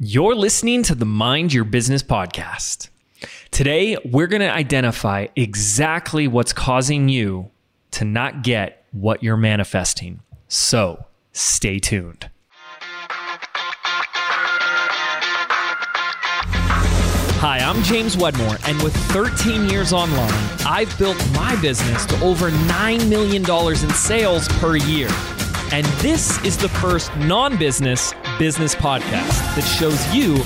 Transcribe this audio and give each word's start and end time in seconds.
You're 0.00 0.36
listening 0.36 0.84
to 0.84 0.94
the 0.94 1.04
Mind 1.04 1.52
Your 1.52 1.64
Business 1.64 2.04
podcast. 2.04 2.88
Today, 3.50 3.98
we're 4.04 4.28
going 4.28 4.42
to 4.42 4.48
identify 4.48 5.26
exactly 5.34 6.28
what's 6.28 6.52
causing 6.52 7.08
you 7.08 7.50
to 7.90 8.04
not 8.04 8.44
get 8.44 8.86
what 8.92 9.24
you're 9.24 9.36
manifesting. 9.36 10.20
So, 10.46 11.04
stay 11.32 11.80
tuned. 11.80 12.30
Hi, 17.40 17.58
I'm 17.58 17.82
James 17.82 18.16
Wedmore, 18.16 18.58
and 18.68 18.80
with 18.84 18.94
13 19.10 19.68
years 19.68 19.92
online, 19.92 20.32
I've 20.64 20.96
built 20.96 21.20
my 21.34 21.60
business 21.60 22.06
to 22.06 22.14
over 22.22 22.52
$9 22.52 23.08
million 23.08 23.42
in 23.42 23.90
sales 23.90 24.46
per 24.60 24.76
year. 24.76 25.08
And 25.70 25.84
this 26.00 26.42
is 26.44 26.56
the 26.56 26.68
first 26.68 27.14
non 27.16 27.58
business 27.58 28.14
business 28.38 28.74
podcast 28.74 29.54
that 29.54 29.62
shows 29.62 30.14
you 30.14 30.42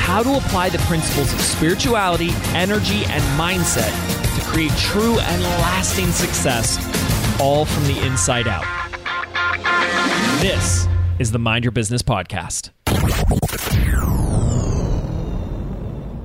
how 0.00 0.22
to 0.22 0.36
apply 0.36 0.68
the 0.68 0.78
principles 0.80 1.32
of 1.32 1.40
spirituality, 1.40 2.28
energy, 2.48 3.04
and 3.06 3.22
mindset 3.40 3.90
to 4.38 4.44
create 4.46 4.70
true 4.72 5.18
and 5.18 5.42
lasting 5.42 6.12
success, 6.12 6.76
all 7.40 7.64
from 7.64 7.84
the 7.84 7.98
inside 8.06 8.46
out. 8.46 8.64
This 10.42 10.86
is 11.18 11.32
the 11.32 11.38
Mind 11.38 11.64
Your 11.64 11.72
Business 11.72 12.02
podcast. 12.02 12.70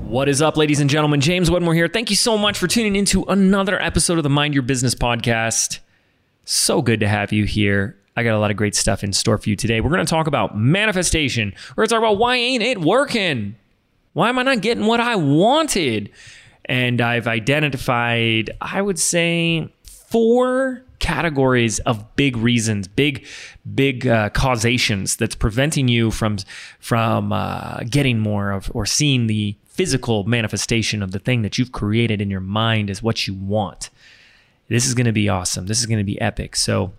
What 0.09 0.27
is 0.27 0.41
up, 0.41 0.57
ladies 0.57 0.81
and 0.81 0.89
gentlemen? 0.89 1.21
James 1.21 1.49
Wedmore 1.49 1.73
here. 1.73 1.87
Thank 1.87 2.09
you 2.09 2.17
so 2.17 2.37
much 2.37 2.57
for 2.57 2.67
tuning 2.67 2.97
into 2.97 3.23
another 3.23 3.81
episode 3.81 4.17
of 4.17 4.23
the 4.23 4.29
Mind 4.29 4.53
Your 4.53 4.63
Business 4.63 4.93
podcast. 4.93 5.79
So 6.43 6.81
good 6.81 6.99
to 6.99 7.07
have 7.07 7.31
you 7.31 7.45
here. 7.45 7.95
I 8.15 8.23
got 8.23 8.35
a 8.35 8.39
lot 8.39 8.51
of 8.51 8.57
great 8.57 8.75
stuff 8.75 9.03
in 9.03 9.13
store 9.13 9.37
for 9.37 9.49
you 9.49 9.55
today. 9.55 9.79
We're 9.79 9.89
going 9.89 10.05
to 10.05 10.09
talk 10.09 10.27
about 10.27 10.57
manifestation. 10.57 11.53
We're 11.71 11.83
going 11.83 11.87
to 11.87 11.95
talk 11.95 12.03
about 12.03 12.17
why 12.17 12.35
ain't 12.35 12.63
it 12.63 12.79
working? 12.79 13.55
Why 14.13 14.29
am 14.29 14.37
I 14.37 14.43
not 14.43 14.61
getting 14.61 14.85
what 14.85 14.99
I 14.99 15.15
wanted? 15.15 16.11
And 16.65 16.99
I've 16.99 17.27
identified, 17.27 18.51
I 18.59 18.81
would 18.81 18.99
say, 18.99 19.69
four 19.83 20.83
categories 20.99 21.79
of 21.79 22.15
big 22.15 22.37
reasons, 22.37 22.87
big, 22.87 23.25
big 23.73 24.05
uh, 24.05 24.29
causations 24.29 25.15
that's 25.15 25.35
preventing 25.35 25.87
you 25.87 26.11
from 26.11 26.37
from 26.79 27.31
uh, 27.33 27.79
getting 27.89 28.19
more 28.19 28.51
of 28.51 28.69
or 28.73 28.85
seeing 28.85 29.27
the 29.27 29.55
physical 29.65 30.25
manifestation 30.25 31.01
of 31.01 31.11
the 31.11 31.19
thing 31.19 31.41
that 31.41 31.57
you've 31.57 31.71
created 31.71 32.21
in 32.21 32.29
your 32.29 32.41
mind 32.41 32.89
as 32.89 33.01
what 33.01 33.25
you 33.25 33.33
want. 33.33 33.89
This 34.67 34.85
is 34.85 34.93
going 34.93 35.05
to 35.05 35.11
be 35.11 35.27
awesome. 35.27 35.65
This 35.65 35.79
is 35.79 35.85
going 35.85 35.97
to 35.97 36.03
be 36.03 36.19
epic. 36.21 36.55
So 36.55 36.93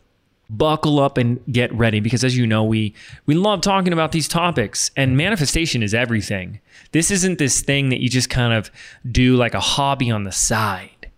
buckle 0.53 1.01
up 1.01 1.17
and 1.17 1.41
get 1.51 1.73
ready 1.73 1.99
because 1.99 2.23
as 2.23 2.37
you 2.37 2.47
know 2.47 2.63
we 2.63 2.95
we 3.25 3.35
love 3.35 3.63
talking 3.63 3.93
about 3.93 4.13
these 4.13 4.29
topics 4.29 4.91
and 4.97 5.17
manifestation 5.17 5.83
is 5.83 5.95
everything. 5.95 6.61
This 6.93 7.11
isn't 7.11 7.39
this 7.39 7.63
thing 7.63 7.89
that 7.89 8.01
you 8.01 8.11
just 8.11 8.29
kind 8.29 8.53
of 8.53 8.71
do 9.11 9.35
like 9.37 9.55
a 9.55 9.61
hobby 9.61 10.11
on 10.11 10.25
the 10.25 10.33
side. 10.33 11.11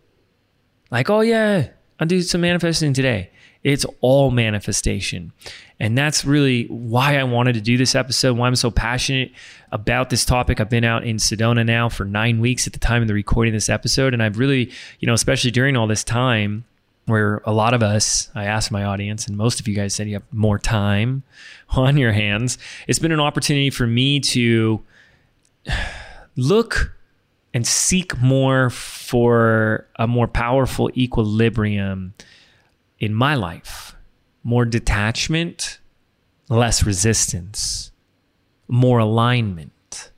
Like 0.91 1.11
oh 1.11 1.21
yeah 1.21 1.69
i'll 1.99 2.07
do 2.07 2.23
some 2.23 2.43
manifesting 2.43 2.93
today. 2.93 3.31
It's 3.65 3.87
all 4.03 4.31
manifestation. 4.31 5.33
And 5.81 5.98
that's 5.98 6.25
really 6.25 6.67
why 6.67 7.19
i 7.19 7.25
wanted 7.25 7.55
to 7.55 7.61
do 7.61 7.77
this 7.77 7.97
episode 7.97 8.37
why 8.37 8.47
i'm 8.47 8.55
so 8.55 8.71
passionate 8.71 9.33
about 9.73 10.11
this 10.11 10.25
topic. 10.25 10.61
I've 10.61 10.71
been 10.71 10.85
out 10.85 11.03
in 11.03 11.17
sedona 11.17 11.67
now 11.67 11.89
for 11.89 12.05
nine 12.05 12.41
weeks 12.41 12.69
at 12.69 12.73
the 12.73 12.79
time 12.79 13.03
of 13.03 13.09
the 13.09 13.15
recording 13.15 13.53
of 13.53 13.57
this 13.57 13.69
episode. 13.69 14.15
And 14.15 14.23
i've 14.23 14.39
really 14.39 14.71
you 15.01 15.07
know 15.07 15.15
especially 15.15 15.51
during 15.51 15.77
all 15.77 15.89
this 15.89 16.05
time 16.05 16.67
where 17.07 17.43
a 17.45 17.53
lot 17.53 17.75
of 17.75 17.83
us, 17.83 18.31
I 18.35 18.45
asked 18.45 18.71
my 18.71 18.85
audience, 18.85 19.27
and 19.27 19.37
most 19.37 19.61
of 19.61 19.69
you 19.69 19.75
guys 19.75 19.95
said 19.95 20.09
you 20.09 20.15
have 20.15 20.33
more 20.33 20.59
time 20.59 21.23
on 21.71 21.97
your 21.97 22.13
hands. 22.13 22.59
It's 22.87 22.99
been 22.99 23.13
an 23.13 23.21
opportunity 23.21 23.71
for 23.71 23.87
me 23.87 24.21
to 24.21 24.83
look 26.37 26.95
and 27.53 27.67
seek 27.67 28.21
more 28.21 28.69
for 28.71 29.87
a 29.97 30.07
more 30.07 30.27
powerful 30.27 30.91
equilibrium 30.97 32.14
in 32.98 33.14
my 33.14 33.35
life, 33.35 33.95
more 34.43 34.64
detachment, 34.64 35.79
less 36.48 36.85
resistance, 36.85 37.93
more 38.67 38.98
alignment, 38.98 40.11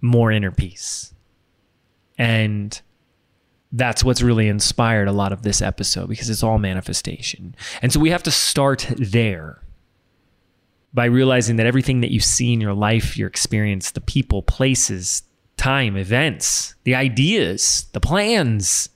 more 0.00 0.30
inner 0.30 0.52
peace. 0.52 1.12
And 2.16 2.80
that's 3.72 4.02
what's 4.02 4.22
really 4.22 4.48
inspired 4.48 5.08
a 5.08 5.12
lot 5.12 5.32
of 5.32 5.42
this 5.42 5.62
episode 5.62 6.08
because 6.08 6.28
it's 6.28 6.42
all 6.42 6.58
manifestation. 6.58 7.54
And 7.82 7.92
so 7.92 8.00
we 8.00 8.10
have 8.10 8.22
to 8.24 8.30
start 8.30 8.86
there 8.96 9.62
by 10.92 11.04
realizing 11.04 11.56
that 11.56 11.66
everything 11.66 12.00
that 12.00 12.10
you 12.10 12.18
see 12.18 12.52
in 12.52 12.60
your 12.60 12.74
life, 12.74 13.16
your 13.16 13.28
experience, 13.28 13.92
the 13.92 14.00
people, 14.00 14.42
places, 14.42 15.22
time, 15.56 15.96
events, 15.96 16.74
the 16.82 16.96
ideas, 16.96 17.86
the 17.92 18.00
plans, 18.00 18.88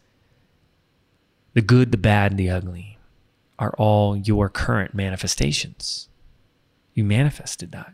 the 1.52 1.62
good, 1.62 1.92
the 1.92 1.98
bad, 1.98 2.36
the 2.36 2.50
ugly 2.50 2.98
are 3.60 3.74
all 3.78 4.16
your 4.16 4.48
current 4.48 4.92
manifestations. 4.92 6.08
You 6.94 7.04
manifested 7.04 7.70
that. 7.72 7.92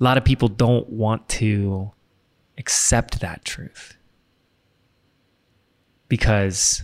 A 0.00 0.04
lot 0.04 0.16
of 0.16 0.24
people 0.24 0.48
don't 0.48 0.88
want 0.88 1.28
to 1.30 1.92
accept 2.56 3.20
that 3.20 3.44
truth 3.44 3.98
because 6.12 6.82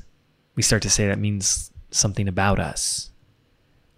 we 0.55 0.63
start 0.63 0.81
to 0.81 0.89
say 0.89 1.07
that 1.07 1.19
means 1.19 1.71
something 1.91 2.29
about 2.29 2.59
us. 2.59 3.11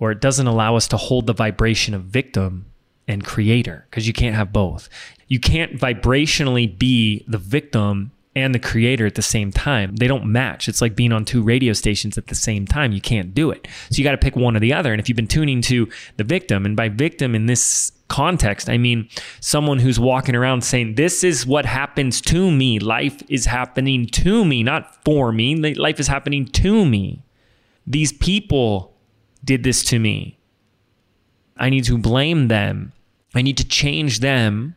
Or 0.00 0.10
it 0.10 0.20
doesn't 0.20 0.48
allow 0.48 0.74
us 0.74 0.88
to 0.88 0.96
hold 0.96 1.28
the 1.28 1.32
vibration 1.32 1.94
of 1.94 2.02
victim 2.02 2.66
and 3.06 3.24
creator 3.24 3.86
because 3.88 4.08
you 4.08 4.12
can't 4.12 4.34
have 4.34 4.52
both. 4.52 4.88
You 5.28 5.38
can't 5.38 5.78
vibrationally 5.78 6.76
be 6.76 7.24
the 7.28 7.38
victim 7.38 8.10
and 8.34 8.52
the 8.52 8.58
creator 8.58 9.06
at 9.06 9.14
the 9.14 9.22
same 9.22 9.52
time. 9.52 9.94
They 9.94 10.08
don't 10.08 10.24
match. 10.24 10.69
It's 10.69 10.82
like 10.82 10.96
being 10.96 11.12
on 11.12 11.24
two 11.24 11.44
radio 11.44 11.74
stations 11.74 12.19
at 12.19 12.26
the 12.26 12.34
same 12.34 12.66
time. 12.66 12.90
You 12.90 13.00
can't 13.00 13.32
do 13.32 13.52
it. 13.52 13.69
So 13.88 13.98
you 13.98 14.02
got 14.02 14.10
to 14.10 14.19
pick 14.19 14.34
one 14.34 14.56
or 14.56 14.60
the 14.60 14.72
other. 14.72 14.92
And 14.92 14.98
if 14.98 15.08
you've 15.08 15.14
been 15.14 15.28
tuning 15.28 15.62
to 15.62 15.88
the 16.16 16.24
victim, 16.24 16.66
and 16.66 16.74
by 16.74 16.88
victim 16.88 17.36
in 17.36 17.46
this 17.46 17.92
context. 18.10 18.69
I 18.69 18.76
mean, 18.76 19.09
someone 19.41 19.78
who's 19.78 19.98
walking 19.98 20.37
around 20.37 20.62
saying, 20.62 20.97
This 20.97 21.25
is 21.25 21.47
what 21.47 21.65
happens 21.65 22.21
to 22.22 22.50
me. 22.50 22.78
Life 22.78 23.22
is 23.28 23.47
happening 23.47 24.06
to 24.06 24.44
me, 24.44 24.62
not 24.62 25.03
for 25.04 25.32
me. 25.32 25.56
Life 25.75 25.98
is 25.98 26.09
happening 26.09 26.44
to 26.47 26.84
me. 26.84 27.22
These 27.87 28.12
people 28.12 28.94
did 29.43 29.62
this 29.62 29.82
to 29.84 29.99
me. 29.99 30.38
I 31.56 31.70
need 31.70 31.84
to 31.84 31.97
blame 31.97 32.49
them. 32.49 32.93
I 33.34 33.43
need 33.43 33.56
to 33.59 33.65
change 33.66 34.20
them. 34.20 34.75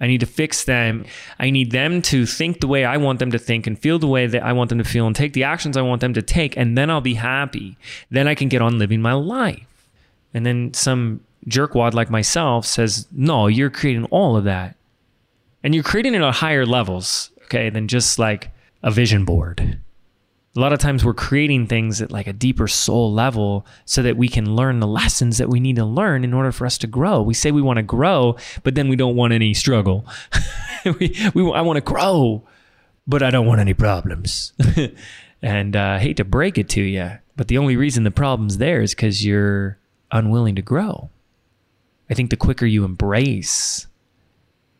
I 0.00 0.08
need 0.08 0.20
to 0.20 0.26
fix 0.26 0.64
them. 0.64 1.04
I 1.38 1.50
need 1.50 1.70
them 1.70 2.02
to 2.02 2.26
think 2.26 2.60
the 2.60 2.66
way 2.66 2.84
I 2.84 2.96
want 2.96 3.20
them 3.20 3.30
to 3.30 3.38
think 3.38 3.68
and 3.68 3.78
feel 3.78 4.00
the 4.00 4.08
way 4.08 4.26
that 4.26 4.42
I 4.42 4.52
want 4.52 4.68
them 4.68 4.78
to 4.78 4.84
feel 4.84 5.06
and 5.06 5.14
take 5.14 5.32
the 5.32 5.44
actions 5.44 5.76
I 5.76 5.82
want 5.82 6.00
them 6.00 6.12
to 6.14 6.22
take. 6.22 6.56
And 6.56 6.76
then 6.76 6.90
I'll 6.90 7.00
be 7.00 7.14
happy. 7.14 7.76
Then 8.10 8.26
I 8.26 8.34
can 8.34 8.48
get 8.48 8.60
on 8.60 8.78
living 8.78 9.00
my 9.00 9.12
life. 9.12 9.88
And 10.34 10.44
then 10.44 10.74
some 10.74 11.20
jerkwad 11.48 11.94
like 11.94 12.10
myself 12.10 12.66
says, 12.66 13.06
no, 13.12 13.46
you're 13.46 13.70
creating 13.70 14.04
all 14.06 14.36
of 14.36 14.44
that. 14.44 14.76
And 15.62 15.74
you're 15.74 15.84
creating 15.84 16.14
it 16.14 16.22
at 16.22 16.34
higher 16.34 16.66
levels, 16.66 17.30
okay, 17.44 17.70
than 17.70 17.88
just 17.88 18.18
like 18.18 18.50
a 18.82 18.90
vision 18.90 19.24
board. 19.24 19.78
A 20.54 20.60
lot 20.60 20.72
of 20.72 20.80
times 20.80 21.02
we're 21.04 21.14
creating 21.14 21.66
things 21.66 22.02
at 22.02 22.12
like 22.12 22.26
a 22.26 22.32
deeper 22.32 22.68
soul 22.68 23.10
level 23.10 23.64
so 23.86 24.02
that 24.02 24.18
we 24.18 24.28
can 24.28 24.54
learn 24.54 24.80
the 24.80 24.86
lessons 24.86 25.38
that 25.38 25.48
we 25.48 25.60
need 25.60 25.76
to 25.76 25.84
learn 25.84 26.24
in 26.24 26.34
order 26.34 26.52
for 26.52 26.66
us 26.66 26.76
to 26.78 26.86
grow. 26.86 27.22
We 27.22 27.32
say 27.32 27.52
we 27.52 27.62
want 27.62 27.78
to 27.78 27.82
grow, 27.82 28.36
but 28.62 28.74
then 28.74 28.88
we 28.88 28.96
don't 28.96 29.16
want 29.16 29.32
any 29.32 29.54
struggle. 29.54 30.04
we, 30.84 31.16
we, 31.32 31.52
I 31.52 31.62
want 31.62 31.78
to 31.78 31.80
grow, 31.80 32.42
but 33.06 33.22
I 33.22 33.30
don't 33.30 33.46
want 33.46 33.60
any 33.60 33.72
problems. 33.72 34.52
and 35.42 35.74
uh, 35.74 35.80
I 35.80 35.98
hate 36.00 36.18
to 36.18 36.24
break 36.24 36.58
it 36.58 36.68
to 36.70 36.82
you, 36.82 37.12
but 37.34 37.48
the 37.48 37.56
only 37.56 37.76
reason 37.76 38.04
the 38.04 38.10
problem's 38.10 38.58
there 38.58 38.82
is 38.82 38.94
because 38.94 39.24
you're 39.24 39.78
unwilling 40.10 40.56
to 40.56 40.62
grow. 40.62 41.08
I 42.10 42.14
think 42.14 42.30
the 42.30 42.36
quicker 42.36 42.66
you 42.66 42.84
embrace 42.84 43.86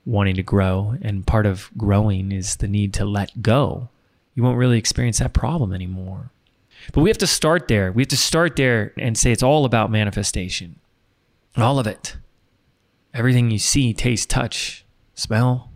wanting 0.05 0.35
to 0.37 0.43
grow, 0.43 0.97
and 1.03 1.27
part 1.27 1.47
of 1.47 1.71
growing 1.77 2.33
is 2.33 2.57
the 2.57 2.69
need 2.69 2.93
to 2.95 3.05
let 3.05 3.43
go, 3.43 3.89
you 4.35 4.43
won't 4.43 4.59
really 4.59 4.79
experience 4.79 5.19
that 5.19 5.33
problem 5.33 5.73
anymore. 5.73 6.31
But 6.93 7.03
we 7.03 7.11
have 7.11 7.19
to 7.19 7.27
start 7.27 7.69
there. 7.69 7.93
We 7.93 8.03
have 8.03 8.09
to 8.09 8.17
start 8.17 8.57
there 8.57 8.93
and 8.99 9.17
say 9.17 9.31
it's 9.31 9.43
all 9.43 9.65
about 9.65 9.91
manifestation. 9.91 10.81
All 11.57 11.79
of 11.79 11.87
it. 11.87 12.17
Everything 13.15 13.51
you 13.51 13.59
see, 13.59 13.93
taste, 13.93 14.31
touch, 14.31 14.85
smell, 15.15 15.71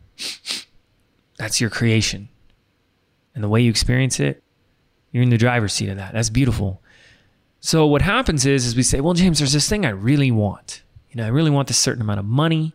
that's 1.38 1.60
your 1.60 1.70
creation. 1.70 2.28
And 3.34 3.44
the 3.44 3.48
way 3.48 3.60
you 3.60 3.70
experience 3.70 4.18
it, 4.18 4.42
you're 5.12 5.22
in 5.22 5.30
the 5.30 5.38
driver's 5.38 5.74
seat 5.74 5.90
of 5.90 5.98
that. 5.98 6.14
That's 6.14 6.30
beautiful. 6.30 6.82
So 7.60 7.86
what 7.86 8.02
happens 8.02 8.46
is, 8.46 8.66
is 8.66 8.74
we 8.74 8.82
say, 8.82 9.00
well, 9.00 9.14
James, 9.14 9.38
there's 9.38 9.52
this 9.52 9.68
thing 9.68 9.84
I 9.84 9.90
really 9.90 10.30
want 10.30 10.82
you 11.16 11.22
know, 11.22 11.28
I 11.28 11.30
really 11.30 11.50
want 11.50 11.68
this 11.68 11.78
certain 11.78 12.02
amount 12.02 12.20
of 12.20 12.26
money. 12.26 12.74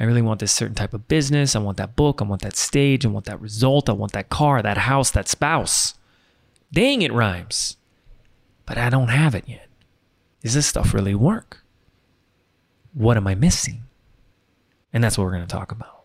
I 0.00 0.02
really 0.02 0.20
want 0.20 0.40
this 0.40 0.50
certain 0.50 0.74
type 0.74 0.92
of 0.92 1.06
business. 1.06 1.54
I 1.54 1.60
want 1.60 1.76
that 1.76 1.94
book. 1.94 2.20
I 2.20 2.24
want 2.24 2.42
that 2.42 2.56
stage. 2.56 3.06
I 3.06 3.08
want 3.08 3.26
that 3.26 3.40
result. 3.40 3.88
I 3.88 3.92
want 3.92 4.10
that 4.10 4.28
car, 4.28 4.60
that 4.60 4.76
house, 4.76 5.12
that 5.12 5.28
spouse. 5.28 5.94
Dang, 6.72 7.02
it 7.02 7.12
rhymes. 7.12 7.76
But 8.66 8.76
I 8.76 8.90
don't 8.90 9.10
have 9.10 9.36
it 9.36 9.44
yet. 9.46 9.68
Does 10.42 10.54
this 10.54 10.66
stuff 10.66 10.94
really 10.94 11.14
work? 11.14 11.62
What 12.92 13.16
am 13.16 13.28
I 13.28 13.36
missing? 13.36 13.84
And 14.92 15.04
that's 15.04 15.16
what 15.16 15.22
we're 15.22 15.36
going 15.36 15.46
to 15.46 15.56
talk 15.56 15.70
about. 15.70 16.02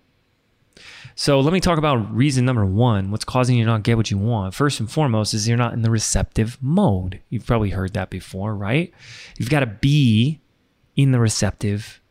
So 1.15 1.39
let 1.39 1.51
me 1.51 1.59
talk 1.59 1.79
about 1.79 2.13
reason 2.13 2.45
number 2.45 2.63
one. 2.63 3.09
What's 3.09 3.25
causing 3.25 3.57
you 3.57 3.63
to 3.65 3.71
not 3.71 3.81
get 3.81 3.97
what 3.97 4.11
you 4.11 4.19
want? 4.19 4.53
First 4.53 4.79
and 4.79 4.89
foremost 4.89 5.33
is 5.33 5.47
you're 5.47 5.57
not 5.57 5.73
in 5.73 5.81
the 5.81 5.89
receptive 5.89 6.59
mode. 6.61 7.21
You've 7.31 7.47
probably 7.47 7.71
heard 7.71 7.93
that 7.93 8.11
before, 8.11 8.55
right? 8.55 8.93
You've 9.39 9.49
got 9.49 9.61
to 9.61 9.65
be 9.65 10.40
in 11.03 11.11
the 11.11 11.19
receptive 11.19 12.01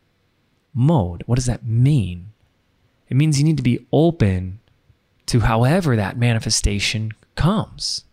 mode. 0.73 1.23
What 1.25 1.35
does 1.35 1.45
that 1.45 1.65
mean? 1.65 2.31
It 3.09 3.17
means 3.17 3.37
you 3.37 3.45
need 3.45 3.57
to 3.57 3.63
be 3.63 3.85
open 3.91 4.59
to 5.27 5.41
however 5.41 5.95
that 5.95 6.17
manifestation 6.17 7.11
comes. 7.35 8.05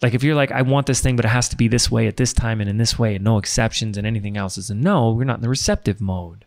Like 0.00 0.14
if 0.14 0.22
you're 0.22 0.36
like, 0.36 0.52
I 0.52 0.62
want 0.62 0.86
this 0.86 1.00
thing, 1.00 1.16
but 1.16 1.24
it 1.24 1.28
has 1.28 1.48
to 1.48 1.56
be 1.56 1.68
this 1.68 1.90
way 1.90 2.06
at 2.06 2.16
this 2.16 2.32
time 2.32 2.60
and 2.60 2.70
in 2.70 2.78
this 2.78 2.98
way, 2.98 3.16
and 3.16 3.24
no 3.24 3.38
exceptions, 3.38 3.96
and 3.96 4.06
anything 4.06 4.36
else 4.36 4.56
is 4.56 4.70
a 4.70 4.74
no, 4.74 5.10
we're 5.10 5.24
not 5.24 5.38
in 5.38 5.42
the 5.42 5.48
receptive 5.48 6.00
mode. 6.00 6.44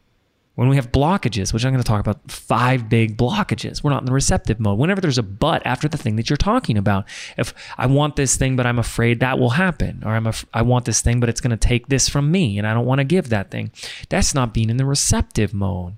When 0.56 0.68
we 0.68 0.76
have 0.76 0.92
blockages, 0.92 1.54
which 1.54 1.64
I'm 1.64 1.72
going 1.72 1.82
to 1.82 1.88
talk 1.88 2.02
about 2.02 2.30
five 2.30 2.90
big 2.90 3.16
blockages, 3.16 3.84
we're 3.84 3.90
not 3.90 4.02
in 4.02 4.06
the 4.06 4.12
receptive 4.12 4.60
mode. 4.60 4.78
Whenever 4.78 5.00
there's 5.00 5.18
a 5.18 5.24
but 5.24 5.66
after 5.66 5.88
the 5.88 5.98
thing 5.98 6.18
that 6.18 6.30
you're 6.30 6.38
talking 6.38 6.78
about, 6.78 7.06
if 7.38 7.54
I 7.78 7.86
want 7.86 8.18
this 8.18 8.36
thing, 8.36 8.58
but 8.58 8.66
I'm 8.66 8.78
afraid 8.78 9.22
that 9.22 9.40
will 9.40 9.52
happen, 9.52 10.04
or 10.06 10.12
I'm 10.12 10.28
af- 10.28 10.46
I 10.54 10.62
want 10.62 10.84
this 10.86 11.02
thing, 11.02 11.22
but 11.22 11.30
it's 11.30 11.40
going 11.40 11.52
to 11.52 11.58
take 11.58 11.88
this 11.88 12.10
from 12.10 12.32
me, 12.32 12.58
and 12.58 12.68
I 12.68 12.74
don't 12.74 12.86
want 12.86 13.00
to 13.00 13.06
give 13.06 13.30
that 13.30 13.50
thing, 13.50 13.72
that's 14.10 14.36
not 14.36 14.54
being 14.54 14.70
in 14.70 14.78
the 14.78 14.86
receptive 14.86 15.54
mode. 15.54 15.96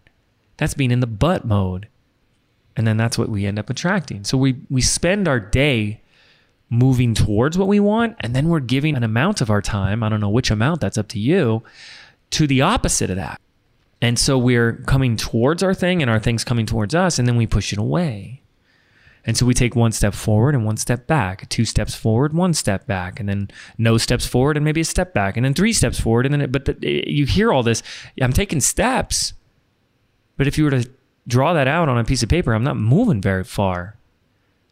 That's 0.58 0.76
being 0.76 0.92
in 0.92 1.00
the 1.00 1.08
but 1.08 1.46
mode. 1.46 1.88
And 2.78 2.86
then 2.86 2.96
that's 2.96 3.18
what 3.18 3.30
we 3.30 3.46
end 3.46 3.58
up 3.58 3.72
attracting. 3.72 4.24
So 4.24 4.38
we, 4.38 4.58
we 4.70 4.82
spend 4.82 5.28
our 5.28 5.40
day 5.40 6.02
moving 6.70 7.14
towards 7.16 7.58
what 7.58 7.68
we 7.68 7.80
want, 7.80 8.18
and 8.20 8.36
then 8.36 8.50
we're 8.50 8.60
giving 8.60 8.96
an 8.96 9.04
amount 9.04 9.42
of 9.42 9.50
our 9.50 9.62
time, 9.62 10.04
I 10.04 10.10
don't 10.10 10.22
know 10.22 10.30
which 10.30 10.52
amount, 10.52 10.82
that's 10.82 10.98
up 10.98 11.08
to 11.10 11.20
you, 11.20 11.64
to 12.32 12.46
the 12.46 12.62
opposite 12.62 13.10
of 13.10 13.16
that. 13.16 13.42
And 14.04 14.20
so 14.20 14.38
we're 14.38 14.74
coming 14.86 15.16
towards 15.16 15.64
our 15.64 15.74
thing, 15.74 16.02
and 16.02 16.12
our 16.12 16.20
thing's 16.20 16.44
coming 16.44 16.66
towards 16.66 16.94
us, 16.94 17.18
and 17.18 17.26
then 17.26 17.38
we 17.38 17.48
push 17.48 17.72
it 17.72 17.80
away. 17.80 18.42
And 19.26 19.38
so 19.38 19.46
we 19.46 19.54
take 19.54 19.78
one 19.78 19.94
step 19.94 20.14
forward 20.14 20.56
and 20.56 20.66
one 20.66 20.76
step 20.76 21.08
back, 21.08 21.48
two 21.48 21.64
steps 21.64 21.96
forward, 21.96 22.34
one 22.34 22.54
step 22.54 22.86
back, 22.86 23.22
and 23.22 23.30
then 23.30 23.50
no 23.78 23.98
steps 23.98 24.26
forward 24.26 24.58
and 24.58 24.66
maybe 24.66 24.82
a 24.82 24.84
step 24.84 25.14
back, 25.14 25.38
and 25.38 25.46
then 25.46 25.54
three 25.54 25.72
steps 25.72 26.02
forward. 26.02 26.26
And 26.26 26.34
then, 26.34 26.42
it, 26.42 26.52
but 26.52 26.66
the, 26.66 27.06
you 27.08 27.26
hear 27.26 27.54
all 27.54 27.64
this. 27.64 27.82
I'm 28.22 28.34
taking 28.34 28.60
steps, 28.60 29.32
but 30.36 30.48
if 30.48 30.58
you 30.58 30.66
were 30.66 30.72
to 30.72 30.90
draw 31.26 31.54
that 31.54 31.70
out 31.70 31.88
on 31.88 31.98
a 31.98 32.04
piece 32.04 32.24
of 32.24 32.28
paper, 32.28 32.54
I'm 32.54 32.66
not 32.66 32.76
moving 32.76 33.22
very 33.22 33.46
far. 33.46 33.96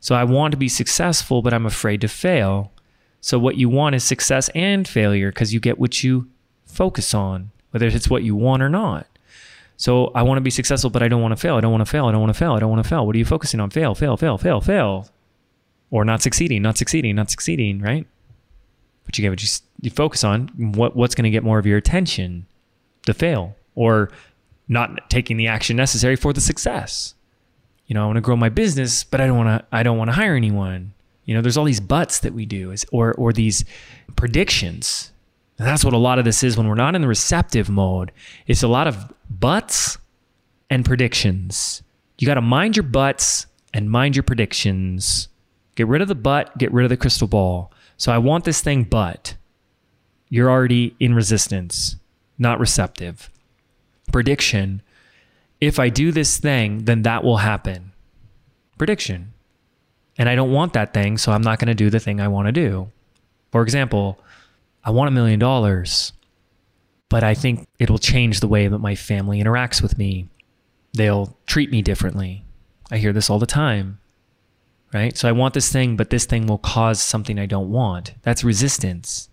So 0.02 0.14
I 0.14 0.26
want 0.26 0.52
to 0.52 0.58
be 0.58 0.68
successful, 0.68 1.42
but 1.42 1.54
I'm 1.54 1.66
afraid 1.66 2.02
to 2.02 2.10
fail. 2.10 2.74
So 3.22 3.40
what 3.40 3.56
you 3.56 3.70
want 3.70 3.96
is 3.96 4.04
success 4.04 4.50
and 4.50 4.86
failure 4.86 5.32
because 5.32 5.54
you 5.54 5.62
get 5.62 5.80
what 5.80 6.04
you 6.04 6.28
focus 6.66 7.14
on, 7.14 7.52
whether 7.70 7.88
it's 7.88 8.10
what 8.10 8.24
you 8.24 8.36
want 8.36 8.62
or 8.62 8.68
not. 8.68 9.08
So 9.82 10.12
I 10.14 10.22
want 10.22 10.38
to 10.38 10.42
be 10.42 10.52
successful, 10.52 10.90
but 10.90 11.02
I 11.02 11.08
don't 11.08 11.22
want 11.22 11.32
to 11.32 11.42
fail. 11.42 11.56
I 11.56 11.62
don't 11.62 11.72
want 11.72 11.84
to 11.84 11.90
fail. 11.90 12.06
I 12.06 12.12
don't 12.12 12.22
want 12.22 12.34
to 12.34 12.38
fail. 12.38 12.54
I 12.54 12.60
don't 12.60 12.70
want 12.70 12.84
to 12.84 12.88
fail. 12.90 13.06
What 13.06 13.16
are 13.16 13.20
you 13.20 13.26
focusing 13.26 13.60
on? 13.60 13.70
Fail, 13.72 13.96
fail, 13.96 14.16
fail, 14.16 14.38
fail, 14.38 14.62
fail. 14.62 15.10
Or 15.90 16.06
not 16.06 16.22
succeeding, 16.22 16.62
not 16.62 16.78
succeeding, 16.78 17.16
not 17.16 17.32
succeeding, 17.32 17.82
right? 17.82 18.06
But 19.06 19.18
you 19.18 19.24
get 19.24 19.30
what 19.30 19.42
you, 19.42 19.50
you 19.82 19.90
focus 19.90 20.24
on. 20.24 20.50
What, 20.76 20.96
what's 20.96 21.16
going 21.16 21.24
to 21.24 21.32
get 21.32 21.44
more 21.44 21.58
of 21.58 21.66
your 21.66 21.78
attention? 21.78 22.46
The 23.08 23.14
fail 23.14 23.56
or 23.74 24.12
not 24.68 25.10
taking 25.10 25.38
the 25.38 25.48
action 25.48 25.76
necessary 25.76 26.16
for 26.16 26.32
the 26.32 26.42
success 26.42 27.16
you 27.92 27.96
know, 27.96 28.04
I 28.04 28.06
want 28.06 28.16
to 28.16 28.22
grow 28.22 28.38
my 28.38 28.48
business, 28.48 29.04
but 29.04 29.20
I 29.20 29.28
don't 29.28 29.36
want 29.36 29.50
to 29.50 29.68
I 29.70 29.84
don't 29.84 29.98
want 29.98 30.08
to 30.08 30.14
hire 30.14 30.34
anyone. 30.34 30.94
You 31.26 31.36
know, 31.36 31.42
there's 31.42 31.58
all 31.58 31.66
these 31.66 31.82
buts 31.82 32.20
that 32.20 32.34
we 32.34 32.46
do 32.46 32.74
or 32.94 33.14
or 33.16 33.34
these 33.34 33.66
predictions. 34.16 35.12
And 35.58 35.68
that's 35.68 35.84
what 35.84 35.94
a 35.94 35.98
lot 35.98 36.18
of 36.18 36.24
this 36.24 36.42
is 36.42 36.56
when 36.56 36.70
we're 36.70 36.76
not 36.76 36.96
in 36.96 37.02
the 37.02 37.10
receptive 37.10 37.70
mode. 37.70 38.14
It's 38.48 38.64
a 38.64 38.70
lot 38.70 38.88
of 38.88 39.14
buts 39.40 39.98
and 40.70 40.86
predictions. 40.86 41.84
You 42.20 42.28
got 42.28 42.36
to 42.36 42.42
mind 42.42 42.76
your 42.76 42.84
butts 42.84 43.48
and 43.74 43.90
mind 43.90 44.16
your 44.16 44.24
predictions. 44.24 45.28
Get 45.76 45.88
rid 45.88 46.02
of 46.02 46.08
the 46.08 46.16
butt, 46.16 46.58
get 46.58 46.72
rid 46.72 46.84
of 46.84 46.90
the 46.90 46.98
crystal 46.98 47.28
ball. 47.28 47.72
So 47.98 48.12
I 48.12 48.18
want 48.18 48.44
this 48.44 48.62
thing, 48.62 48.84
but 48.84 49.36
you're 50.30 50.50
already 50.50 50.96
in 51.00 51.14
resistance, 51.14 51.96
not 52.38 52.60
receptive. 52.60 53.30
Prediction 54.12 54.82
if 55.62 55.78
I 55.78 55.90
do 55.90 56.12
this 56.12 56.40
thing, 56.40 56.86
then 56.86 57.04
that 57.04 57.24
will 57.24 57.38
happen. 57.38 57.94
Prediction. 58.80 59.34
And 60.18 60.28
I 60.28 60.36
don't 60.36 60.52
want 60.52 60.74
that 60.74 60.94
thing, 60.94 61.18
so 61.20 61.32
I'm 61.32 61.44
not 61.44 61.60
going 61.60 61.68
to 61.68 61.76
do 61.76 61.92
the 61.92 62.00
thing 62.00 62.20
I 62.20 62.28
want 62.28 62.48
to 62.48 62.52
do. 62.52 62.92
For 63.52 63.62
example, 63.62 64.20
I 64.84 64.90
want 64.90 65.10
a 65.10 65.12
million 65.12 65.40
dollars, 65.40 66.14
but 67.12 67.24
I 67.24 67.36
think 67.36 67.68
it'll 67.78 68.00
change 68.00 68.40
the 68.40 68.48
way 68.48 68.68
that 68.68 68.80
my 68.80 68.96
family 68.96 69.44
interacts 69.44 69.82
with 69.82 70.00
me. 70.00 70.30
They'll 70.94 71.38
treat 71.46 71.70
me 71.70 71.84
differently. 71.84 72.44
I 72.90 72.98
hear 72.98 73.14
this 73.14 73.30
all 73.30 73.38
the 73.38 73.46
time, 73.46 74.00
right? 74.94 75.16
So 75.16 75.30
I 75.30 75.32
want 75.32 75.54
this 75.54 75.72
thing, 75.72 75.96
but 75.96 76.10
this 76.10 76.26
thing 76.26 76.48
will 76.48 76.58
cause 76.58 77.00
something 77.00 77.38
I 77.38 77.46
don't 77.46 77.70
want. 77.70 78.16
That's 78.24 78.44
resistance 78.44 79.30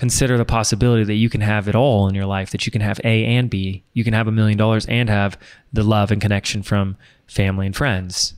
consider 0.00 0.38
the 0.38 0.46
possibility 0.46 1.04
that 1.04 1.16
you 1.16 1.28
can 1.28 1.42
have 1.42 1.68
it 1.68 1.74
all 1.74 2.08
in 2.08 2.14
your 2.14 2.24
life, 2.24 2.48
that 2.52 2.64
you 2.64 2.72
can 2.72 2.80
have 2.80 2.98
A 3.04 3.26
and 3.26 3.50
B. 3.50 3.84
You 3.92 4.02
can 4.02 4.14
have 4.14 4.26
a 4.26 4.32
million 4.32 4.56
dollars 4.56 4.86
and 4.86 5.10
have 5.10 5.38
the 5.74 5.82
love 5.82 6.10
and 6.10 6.22
connection 6.22 6.62
from 6.62 6.96
family 7.26 7.66
and 7.66 7.76
friends. 7.76 8.32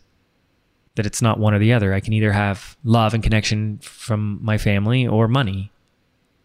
That 0.97 1.07
it's 1.07 1.23
not 1.23 1.39
one 1.39 1.55
or 1.55 1.61
the 1.61 1.73
other. 1.73 1.95
I 1.95 2.01
can 2.01 2.15
either 2.15 2.33
have 2.33 2.77
love 2.83 3.15
and 3.15 3.23
connection 3.23 3.79
from 3.79 4.41
my 4.43 4.59
family 4.59 5.07
or 5.07 5.29
money. 5.29 5.71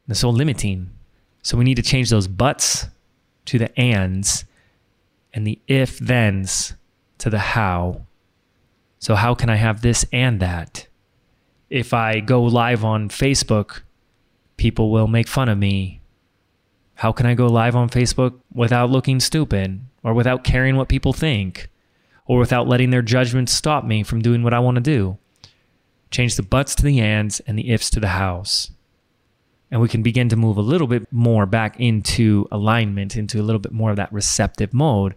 That's 0.08 0.20
so 0.20 0.30
limiting. 0.30 0.92
So 1.48 1.58
we 1.58 1.64
need 1.64 1.76
to 1.76 1.82
change 1.82 2.10
those 2.10 2.28
buts 2.28 2.88
to 3.46 3.58
the 3.58 3.80
ands 3.80 4.44
and 5.34 5.48
the 5.48 5.60
if 5.66 5.98
thens 5.98 6.74
to 7.20 7.30
the 7.30 7.40
how. 7.40 8.02
So, 9.00 9.16
how 9.16 9.34
can 9.34 9.50
I 9.50 9.56
have 9.56 9.80
this 9.80 10.06
and 10.12 10.42
that? 10.42 10.88
If 11.70 11.94
I 11.94 12.20
go 12.20 12.44
live 12.44 12.84
on 12.84 13.08
Facebook 13.08 13.84
people 14.58 14.92
will 14.92 15.08
make 15.08 15.30
fun 15.30 15.48
of 15.48 15.58
me. 15.58 16.02
How 16.96 17.14
can 17.14 17.26
I 17.26 17.34
go 17.36 17.48
live 17.48 17.78
on 17.78 17.90
Facebook 17.90 18.34
without 18.54 18.90
looking 18.90 19.22
stupid 19.22 19.80
or 20.04 20.14
without 20.14 20.44
caring 20.44 20.76
what 20.76 20.90
people 20.90 21.14
think 21.14 21.70
or 22.26 22.40
without 22.40 22.68
letting 22.68 22.90
their 22.90 23.02
judgments 23.02 23.54
stop 23.54 23.86
me 23.86 24.04
from 24.04 24.22
doing 24.22 24.44
what 24.44 24.54
I 24.54 24.60
want 24.60 24.76
to 24.76 24.82
do? 24.82 25.18
Change 26.12 26.36
the 26.36 26.44
buts 26.44 26.76
to 26.76 26.84
the 26.84 27.00
ands 27.00 27.40
and 27.42 27.58
the 27.58 27.70
ifs 27.70 27.90
to 27.92 28.02
the 28.02 28.10
hows. 28.10 28.72
And 29.70 29.82
we 29.82 29.90
can 29.90 30.02
begin 30.02 30.30
to 30.30 30.36
move 30.36 30.58
a 30.58 30.62
little 30.62 30.88
bit 30.88 31.12
more 31.12 31.46
back 31.46 31.80
into 31.80 32.48
alignment, 32.52 33.18
into 33.18 33.42
a 33.42 33.44
little 33.44 33.60
bit 33.60 33.74
more 33.74 33.90
of 33.90 33.98
that 33.98 34.14
receptive 34.14 34.74
mode. 34.74 35.14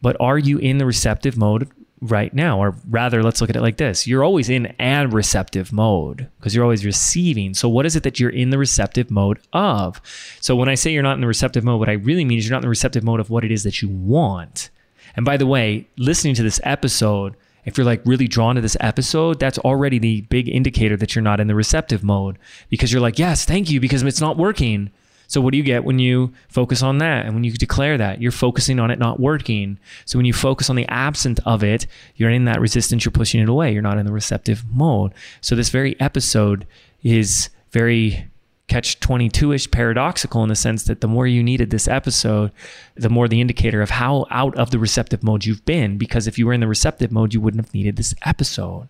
But 0.00 0.16
are 0.20 0.38
you 0.38 0.58
in 0.58 0.78
the 0.78 0.86
receptive 0.86 1.36
mode 1.36 1.68
right 2.00 2.32
now. 2.32 2.58
Or 2.58 2.76
rather, 2.88 3.22
let's 3.22 3.40
look 3.40 3.50
at 3.50 3.56
it 3.56 3.62
like 3.62 3.76
this 3.76 4.06
you're 4.06 4.24
always 4.24 4.48
in 4.48 4.74
a 4.78 5.06
receptive 5.06 5.72
mode 5.72 6.28
because 6.38 6.54
you're 6.54 6.64
always 6.64 6.84
receiving. 6.84 7.54
So, 7.54 7.68
what 7.68 7.86
is 7.86 7.96
it 7.96 8.02
that 8.02 8.20
you're 8.20 8.30
in 8.30 8.50
the 8.50 8.58
receptive 8.58 9.10
mode 9.10 9.40
of? 9.52 10.00
So, 10.40 10.56
when 10.56 10.68
I 10.68 10.74
say 10.74 10.92
you're 10.92 11.02
not 11.02 11.14
in 11.14 11.20
the 11.20 11.26
receptive 11.26 11.64
mode, 11.64 11.80
what 11.80 11.88
I 11.88 11.94
really 11.94 12.24
mean 12.24 12.38
is 12.38 12.46
you're 12.46 12.52
not 12.52 12.58
in 12.58 12.62
the 12.62 12.68
receptive 12.68 13.04
mode 13.04 13.20
of 13.20 13.30
what 13.30 13.44
it 13.44 13.52
is 13.52 13.62
that 13.64 13.82
you 13.82 13.88
want. 13.88 14.70
And 15.16 15.24
by 15.24 15.36
the 15.36 15.46
way, 15.46 15.88
listening 15.96 16.34
to 16.34 16.42
this 16.42 16.60
episode, 16.62 17.34
if 17.68 17.78
you're 17.78 17.84
like 17.84 18.02
really 18.04 18.26
drawn 18.26 18.56
to 18.56 18.60
this 18.60 18.76
episode, 18.80 19.38
that's 19.38 19.58
already 19.58 19.98
the 19.98 20.22
big 20.22 20.48
indicator 20.48 20.96
that 20.96 21.14
you're 21.14 21.22
not 21.22 21.38
in 21.38 21.46
the 21.46 21.54
receptive 21.54 22.02
mode 22.02 22.38
because 22.68 22.92
you're 22.92 23.02
like, 23.02 23.18
yes, 23.18 23.44
thank 23.44 23.70
you, 23.70 23.78
because 23.78 24.02
it's 24.02 24.20
not 24.20 24.36
working. 24.36 24.90
So 25.28 25.42
what 25.42 25.52
do 25.52 25.58
you 25.58 25.62
get 25.62 25.84
when 25.84 25.98
you 25.98 26.32
focus 26.48 26.82
on 26.82 26.98
that? 26.98 27.26
And 27.26 27.34
when 27.34 27.44
you 27.44 27.52
declare 27.52 27.98
that, 27.98 28.22
you're 28.22 28.32
focusing 28.32 28.80
on 28.80 28.90
it 28.90 28.98
not 28.98 29.20
working. 29.20 29.78
So 30.06 30.18
when 30.18 30.24
you 30.24 30.32
focus 30.32 30.70
on 30.70 30.76
the 30.76 30.88
absence 30.88 31.38
of 31.44 31.62
it, 31.62 31.86
you're 32.16 32.30
in 32.30 32.46
that 32.46 32.60
resistance, 32.60 33.04
you're 33.04 33.12
pushing 33.12 33.40
it 33.40 33.48
away. 33.48 33.70
You're 33.70 33.82
not 33.82 33.98
in 33.98 34.06
the 34.06 34.12
receptive 34.12 34.64
mode. 34.72 35.12
So 35.42 35.54
this 35.54 35.68
very 35.68 36.00
episode 36.00 36.66
is 37.02 37.50
very 37.70 38.26
catch 38.68 39.00
22 39.00 39.52
ish 39.52 39.70
paradoxical 39.70 40.42
in 40.42 40.48
the 40.48 40.54
sense 40.54 40.84
that 40.84 41.00
the 41.00 41.08
more 41.08 41.26
you 41.26 41.42
needed 41.42 41.70
this 41.70 41.88
episode, 41.88 42.52
the 42.94 43.08
more 43.08 43.26
the 43.26 43.40
indicator 43.40 43.82
of 43.82 43.90
how 43.90 44.26
out 44.30 44.56
of 44.56 44.70
the 44.70 44.78
receptive 44.78 45.22
mode 45.22 45.44
you've 45.44 45.64
been. 45.64 45.98
Because 45.98 46.26
if 46.26 46.38
you 46.38 46.46
were 46.46 46.52
in 46.52 46.60
the 46.60 46.68
receptive 46.68 47.10
mode, 47.10 47.34
you 47.34 47.40
wouldn't 47.40 47.64
have 47.64 47.74
needed 47.74 47.96
this 47.96 48.14
episode 48.24 48.88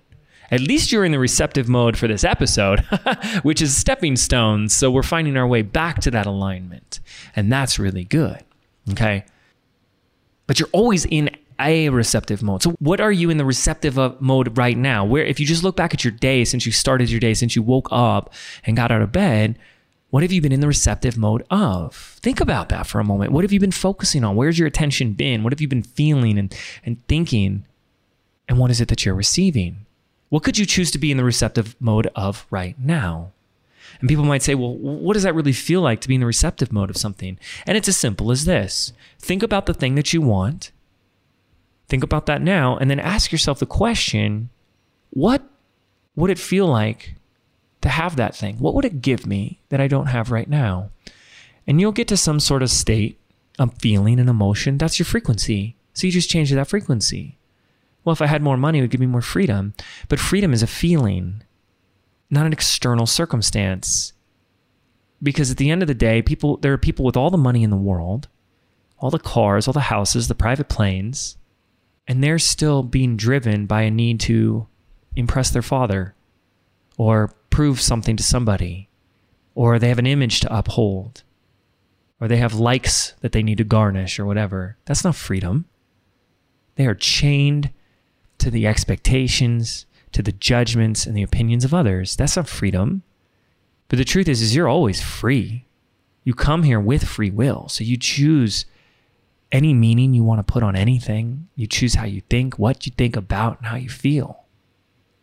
at 0.50 0.60
least 0.60 0.92
you're 0.92 1.04
in 1.04 1.12
the 1.12 1.18
receptive 1.18 1.68
mode 1.68 1.96
for 1.96 2.08
this 2.08 2.24
episode, 2.24 2.80
which 3.42 3.60
is 3.60 3.76
stepping 3.76 4.16
stones. 4.16 4.74
So 4.74 4.90
we're 4.90 5.02
finding 5.02 5.36
our 5.36 5.46
way 5.46 5.62
back 5.62 6.00
to 6.00 6.10
that 6.12 6.26
alignment. 6.26 7.00
And 7.36 7.52
that's 7.52 7.78
really 7.78 8.04
good. 8.04 8.42
Okay. 8.90 9.24
But 10.46 10.58
you're 10.58 10.70
always 10.72 11.04
in 11.04 11.30
a 11.60 11.88
receptive 11.88 12.42
mode. 12.42 12.62
So 12.62 12.70
what 12.78 13.00
are 13.00 13.12
you 13.12 13.30
in 13.30 13.36
the 13.36 13.44
receptive 13.44 13.98
uh, 13.98 14.14
mode 14.20 14.56
right 14.56 14.76
now? 14.76 15.04
Where 15.04 15.24
if 15.24 15.40
you 15.40 15.46
just 15.46 15.64
look 15.64 15.76
back 15.76 15.94
at 15.94 16.04
your 16.04 16.12
day 16.12 16.44
since 16.44 16.66
you 16.66 16.72
started 16.72 17.10
your 17.10 17.20
day, 17.20 17.34
since 17.34 17.56
you 17.56 17.62
woke 17.62 17.88
up 17.90 18.32
and 18.64 18.76
got 18.76 18.90
out 18.90 19.02
of 19.02 19.12
bed, 19.12 19.58
what 20.10 20.22
have 20.22 20.32
you 20.32 20.40
been 20.40 20.52
in 20.52 20.60
the 20.60 20.66
receptive 20.66 21.18
mode 21.18 21.44
of? 21.50 21.94
Think 21.94 22.40
about 22.40 22.70
that 22.70 22.86
for 22.86 22.98
a 22.98 23.04
moment. 23.04 23.32
What 23.32 23.44
have 23.44 23.52
you 23.52 23.60
been 23.60 23.70
focusing 23.72 24.24
on? 24.24 24.36
Where's 24.36 24.58
your 24.58 24.68
attention 24.68 25.12
been? 25.12 25.42
What 25.42 25.52
have 25.52 25.60
you 25.60 25.68
been 25.68 25.82
feeling 25.82 26.38
and, 26.38 26.54
and 26.84 27.06
thinking? 27.08 27.66
And 28.48 28.58
what 28.58 28.70
is 28.70 28.80
it 28.80 28.88
that 28.88 29.04
you're 29.04 29.14
receiving? 29.14 29.84
What 30.30 30.44
could 30.44 30.58
you 30.58 30.64
choose 30.64 30.90
to 30.92 30.98
be 30.98 31.10
in 31.10 31.16
the 31.16 31.24
receptive 31.24 31.76
mode 31.78 32.10
of 32.14 32.46
right 32.50 32.78
now? 32.78 33.32
And 34.00 34.08
people 34.08 34.24
might 34.24 34.42
say, 34.42 34.54
well, 34.54 34.74
what 34.74 35.14
does 35.14 35.22
that 35.24 35.34
really 35.34 35.52
feel 35.52 35.80
like 35.80 36.00
to 36.02 36.08
be 36.08 36.14
in 36.14 36.20
the 36.20 36.26
receptive 36.26 36.72
mode 36.72 36.90
of 36.90 36.96
something? 36.96 37.38
And 37.66 37.76
it's 37.76 37.88
as 37.88 37.96
simple 37.96 38.30
as 38.30 38.44
this 38.44 38.92
think 39.18 39.42
about 39.42 39.66
the 39.66 39.74
thing 39.74 39.94
that 39.96 40.12
you 40.12 40.22
want, 40.22 40.70
Think 41.88 42.02
about 42.02 42.26
that 42.26 42.42
now 42.42 42.76
and 42.76 42.90
then 42.90 43.00
ask 43.00 43.32
yourself 43.32 43.58
the 43.58 43.66
question 43.66 44.50
what 45.10 45.42
would 46.14 46.30
it 46.30 46.38
feel 46.38 46.66
like 46.66 47.14
to 47.80 47.88
have 47.88 48.16
that 48.16 48.36
thing? 48.36 48.58
What 48.58 48.74
would 48.74 48.84
it 48.84 49.00
give 49.00 49.26
me 49.26 49.60
that 49.70 49.80
I 49.80 49.88
don't 49.88 50.06
have 50.06 50.30
right 50.30 50.48
now? 50.48 50.90
And 51.66 51.80
you'll 51.80 51.92
get 51.92 52.08
to 52.08 52.16
some 52.16 52.40
sort 52.40 52.62
of 52.62 52.70
state, 52.70 53.18
a 53.58 53.70
feeling, 53.70 54.20
an 54.20 54.28
emotion. 54.28 54.78
That's 54.78 54.98
your 54.98 55.06
frequency. 55.06 55.76
So 55.94 56.06
you 56.06 56.12
just 56.12 56.30
change 56.30 56.50
that 56.50 56.68
frequency. 56.68 57.38
Well, 58.04 58.12
if 58.12 58.22
I 58.22 58.26
had 58.26 58.42
more 58.42 58.56
money, 58.56 58.78
it 58.78 58.82
would 58.82 58.90
give 58.90 59.00
me 59.00 59.06
more 59.06 59.22
freedom. 59.22 59.74
But 60.08 60.20
freedom 60.20 60.52
is 60.52 60.62
a 60.62 60.66
feeling, 60.66 61.42
not 62.30 62.46
an 62.46 62.52
external 62.52 63.06
circumstance. 63.06 64.12
Because 65.22 65.50
at 65.50 65.56
the 65.56 65.70
end 65.70 65.82
of 65.82 65.88
the 65.88 65.94
day, 65.94 66.22
people 66.22 66.58
there 66.58 66.72
are 66.72 66.78
people 66.78 67.04
with 67.04 67.16
all 67.16 67.30
the 67.30 67.36
money 67.38 67.62
in 67.62 67.70
the 67.70 67.76
world, 67.76 68.28
all 68.98 69.10
the 69.10 69.18
cars, 69.18 69.66
all 69.66 69.72
the 69.72 69.80
houses, 69.80 70.28
the 70.28 70.34
private 70.34 70.68
planes, 70.68 71.36
and 72.08 72.24
they're 72.24 72.38
still 72.38 72.82
being 72.82 73.16
driven 73.16 73.66
by 73.66 73.82
a 73.82 73.90
need 73.90 74.18
to 74.18 74.66
impress 75.14 75.50
their 75.50 75.62
father 75.62 76.14
or 76.96 77.34
prove 77.50 77.80
something 77.80 78.16
to 78.16 78.22
somebody 78.22 78.88
or 79.54 79.78
they 79.78 79.88
have 79.88 79.98
an 79.98 80.06
image 80.06 80.40
to 80.40 80.56
uphold 80.56 81.22
or 82.18 82.26
they 82.26 82.38
have 82.38 82.54
likes 82.54 83.12
that 83.20 83.32
they 83.32 83.42
need 83.42 83.58
to 83.58 83.64
garnish 83.64 84.18
or 84.18 84.24
whatever. 84.24 84.78
That's 84.86 85.04
not 85.04 85.14
freedom. 85.14 85.66
They 86.76 86.86
are 86.86 86.94
chained 86.94 87.70
to 88.38 88.50
the 88.50 88.66
expectations, 88.66 89.86
to 90.12 90.22
the 90.22 90.32
judgments 90.32 91.06
and 91.06 91.16
the 91.16 91.22
opinions 91.22 91.64
of 91.64 91.74
others. 91.74 92.16
That's 92.16 92.36
not 92.36 92.48
freedom. 92.48 93.02
But 93.88 93.98
the 93.98 94.04
truth 94.04 94.28
is 94.28 94.40
is 94.40 94.54
you're 94.54 94.68
always 94.68 95.02
free. 95.02 95.66
You 96.24 96.34
come 96.34 96.62
here 96.62 96.80
with 96.80 97.04
free 97.04 97.30
will. 97.30 97.68
So 97.68 97.84
you 97.84 97.96
choose 97.96 98.64
any 99.50 99.74
meaning 99.74 100.14
you 100.14 100.24
want 100.24 100.38
to 100.46 100.52
put 100.52 100.62
on 100.62 100.76
anything. 100.76 101.48
You 101.54 101.66
choose 101.66 101.94
how 101.94 102.04
you 102.04 102.20
think, 102.28 102.58
what 102.58 102.86
you 102.86 102.92
think 102.96 103.16
about, 103.16 103.58
and 103.58 103.66
how 103.66 103.76
you 103.76 103.88
feel. 103.88 104.44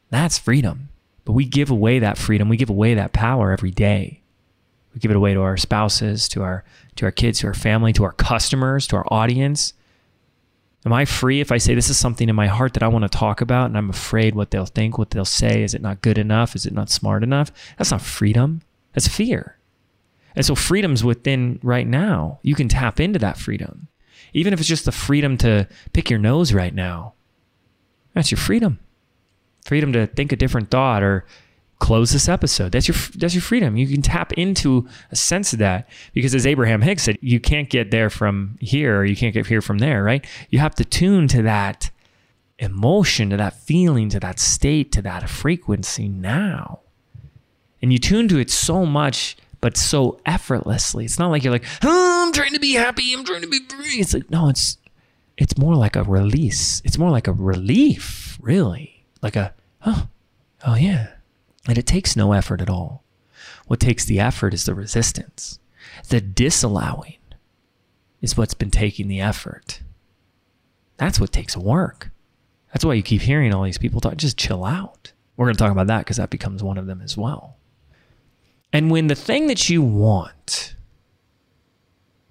That's 0.10 0.38
freedom. 0.38 0.89
But 1.25 1.34
we 1.34 1.46
give 1.46 1.70
away 1.70 2.00
that 2.00 2.17
freedom. 2.17 2.50
We 2.50 2.58
give 2.58 2.70
away 2.70 2.94
that 2.94 3.13
power 3.13 3.51
every 3.51 3.72
day. 3.72 4.22
We 4.94 5.00
give 5.00 5.12
it 5.12 5.17
away 5.17 5.34
to 5.34 5.41
our 5.41 5.58
spouses, 5.58 6.29
to 6.29 6.44
our 6.44 6.63
to 6.96 7.05
our 7.05 7.12
kids, 7.12 7.39
to 7.39 7.48
our 7.48 7.53
family, 7.53 7.91
to 7.94 8.03
our 8.03 8.13
customers, 8.13 8.88
to 8.88 8.96
our 8.96 9.08
audience. 9.12 9.74
Am 10.86 10.94
I 10.94 11.03
free 11.03 11.41
if 11.41 11.51
I 11.51 11.58
say 11.58 11.74
this 11.74 11.89
is 11.89 11.98
something 11.98 12.29
in 12.29 12.36
my 12.36 12.48
heart 12.48 12.74
that 12.75 12.84
I 12.84 12.88
want 12.88 13.03
to 13.03 13.10
talk 13.10 13.41
about 13.41 13.65
and 13.65 13.77
I'm 13.77 13.89
afraid 13.89 14.36
what 14.36 14.51
they'll 14.51 14.67
think, 14.67 14.98
what 14.98 15.10
they'll 15.10 15.25
say? 15.25 15.63
Is 15.63 15.74
it 15.74 15.82
not 15.82 16.01
good 16.01 16.17
enough? 16.17 16.55
Is 16.55 16.65
it 16.65 16.74
not 16.74 16.91
smart 16.91 17.24
enough? 17.24 17.51
That's 17.77 17.91
not 17.91 18.01
freedom. 18.01 18.62
That's 18.94 19.08
fear. 19.08 19.58
And 20.36 20.46
so 20.46 20.53
freedom's 20.53 21.03
within 21.03 21.60
right 21.63 21.88
now. 21.88 22.39
You 22.44 22.53
can 22.53 22.70
tap 22.70 23.00
into 23.00 23.17
that 23.20 23.38
freedom. 23.38 23.88
Even 24.36 24.51
if 24.54 24.60
it's 24.60 24.68
just 24.68 24.86
the 24.86 24.92
freedom 24.92 25.38
to 25.38 25.68
pick 25.94 26.10
your 26.10 26.20
nose 26.20 26.54
right 26.54 26.75
now. 26.75 27.13
That's 28.13 28.32
your 28.32 28.38
freedom. 28.38 28.80
Freedom 29.63 29.94
to 29.94 30.08
think 30.08 30.34
a 30.34 30.36
different 30.36 30.70
thought 30.70 31.01
or 31.01 31.25
close 31.80 32.12
this 32.12 32.27
episode. 32.27 32.74
That's 32.74 32.88
your 32.88 32.98
that's 33.15 33.34
your 33.34 33.42
freedom. 33.42 33.77
You 33.77 33.88
can 33.88 34.01
tap 34.01 34.34
into 34.34 34.88
a 35.10 35.15
sense 35.15 35.54
of 35.54 35.60
that 35.60 35.89
because 36.13 36.36
as 36.36 36.46
Abraham 36.46 36.82
Hicks 36.82 37.04
said, 37.04 37.18
you 37.22 37.39
can't 37.39 37.70
get 37.70 37.92
there 37.92 38.10
from 38.10 38.58
here 38.60 38.98
or 38.98 39.06
you 39.06 39.15
can't 39.15 39.34
get 39.34 39.48
here 39.48 39.62
from 39.62 39.77
there, 39.77 40.04
right? 40.04 40.25
You 40.50 40.60
have 40.60 40.75
to 40.75 40.86
tune 40.86 41.30
to 41.30 41.42
that 41.44 41.89
emotion, 42.60 43.30
to 43.30 43.38
that 43.38 43.54
feeling, 43.54 44.10
to 44.10 44.20
that 44.20 44.39
state, 44.39 44.92
to 44.94 45.01
that 45.04 45.30
frequency 45.30 46.10
now. 46.10 46.82
And 47.82 47.94
you 47.94 48.00
tune 48.00 48.27
to 48.30 48.38
it 48.38 48.51
so 48.51 48.86
much 48.86 49.38
but 49.65 49.77
so 49.77 50.19
effortlessly. 50.27 51.05
It's 51.05 51.17
not 51.17 51.31
like 51.31 51.43
you're 51.43 51.51
like, 51.51 51.65
oh, 51.84 52.24
I'm 52.24 52.31
trying 52.31 52.53
to 52.53 52.60
be 52.60 52.74
happy, 52.74 53.12
I'm 53.15 53.25
trying 53.25 53.41
to 53.41 53.48
be 53.48 53.62
free. 53.67 54.00
It's 54.00 54.13
like 54.13 54.29
no, 54.29 54.48
it's 54.48 54.77
it's 55.38 55.57
more 55.57 55.74
like 55.74 55.95
a 55.95 56.03
release. 56.03 56.84
It's 56.86 57.00
more 57.00 57.10
like 57.10 57.27
a 57.27 57.34
relief, 57.34 58.38
really. 58.39 59.03
Like 59.24 59.36
a 59.36 59.55
oh, 59.84 60.07
oh 60.67 60.75
yeah 60.75 61.07
and 61.67 61.79
it 61.79 61.88
takes 61.88 62.15
no 62.15 62.34
effort 62.34 62.62
at 62.62 62.69
all. 62.69 63.03
What 63.65 63.79
takes 63.79 64.05
the 64.05 64.19
effort 64.19 64.53
is 64.53 64.65
the 64.65 64.75
resistance. 64.75 65.57
The 66.10 66.22
disallowing 66.22 67.17
is 68.22 68.38
what's 68.38 68.53
been 68.53 68.69
taking 68.69 69.07
the 69.07 69.19
effort. 69.19 69.81
That's 70.98 71.19
what 71.19 71.31
takes 71.31 71.57
work. 71.57 72.12
That's 72.72 72.86
why 72.86 72.93
you 72.93 73.01
keep 73.01 73.24
hearing 73.24 73.51
all 73.51 73.63
these 73.63 73.79
people 73.79 74.00
talk, 74.00 74.17
just 74.17 74.38
chill 74.38 74.63
out. 74.63 75.12
We're 75.38 75.48
going 75.48 75.55
to 75.55 75.63
talk 75.63 75.72
about 75.72 75.88
that 75.88 76.01
because 76.01 76.17
that 76.17 76.29
becomes 76.29 76.62
one 76.62 76.77
of 76.77 76.86
them 76.86 77.01
as 77.01 77.17
well. 77.17 77.57
And 78.75 78.91
when 78.91 79.08
the 79.08 79.15
thing 79.15 79.48
that 79.48 79.70
you 79.70 79.82
want 79.82 80.75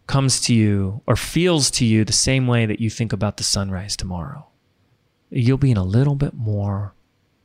comes 0.07 0.43
to 0.43 0.55
you 0.55 1.01
or 1.07 1.17
feels 1.17 1.71
to 1.71 1.87
you 1.87 2.05
the 2.05 2.13
same 2.13 2.47
way 2.47 2.67
that 2.67 2.81
you 2.81 2.91
think 2.91 3.15
about 3.15 3.39
the 3.39 3.43
sunrise 3.43 3.97
tomorrow, 3.97 4.49
you'll 5.31 5.57
be 5.57 5.71
in 5.71 5.79
a 5.79 5.83
little 5.83 6.17
bit 6.17 6.35
more 6.35 6.93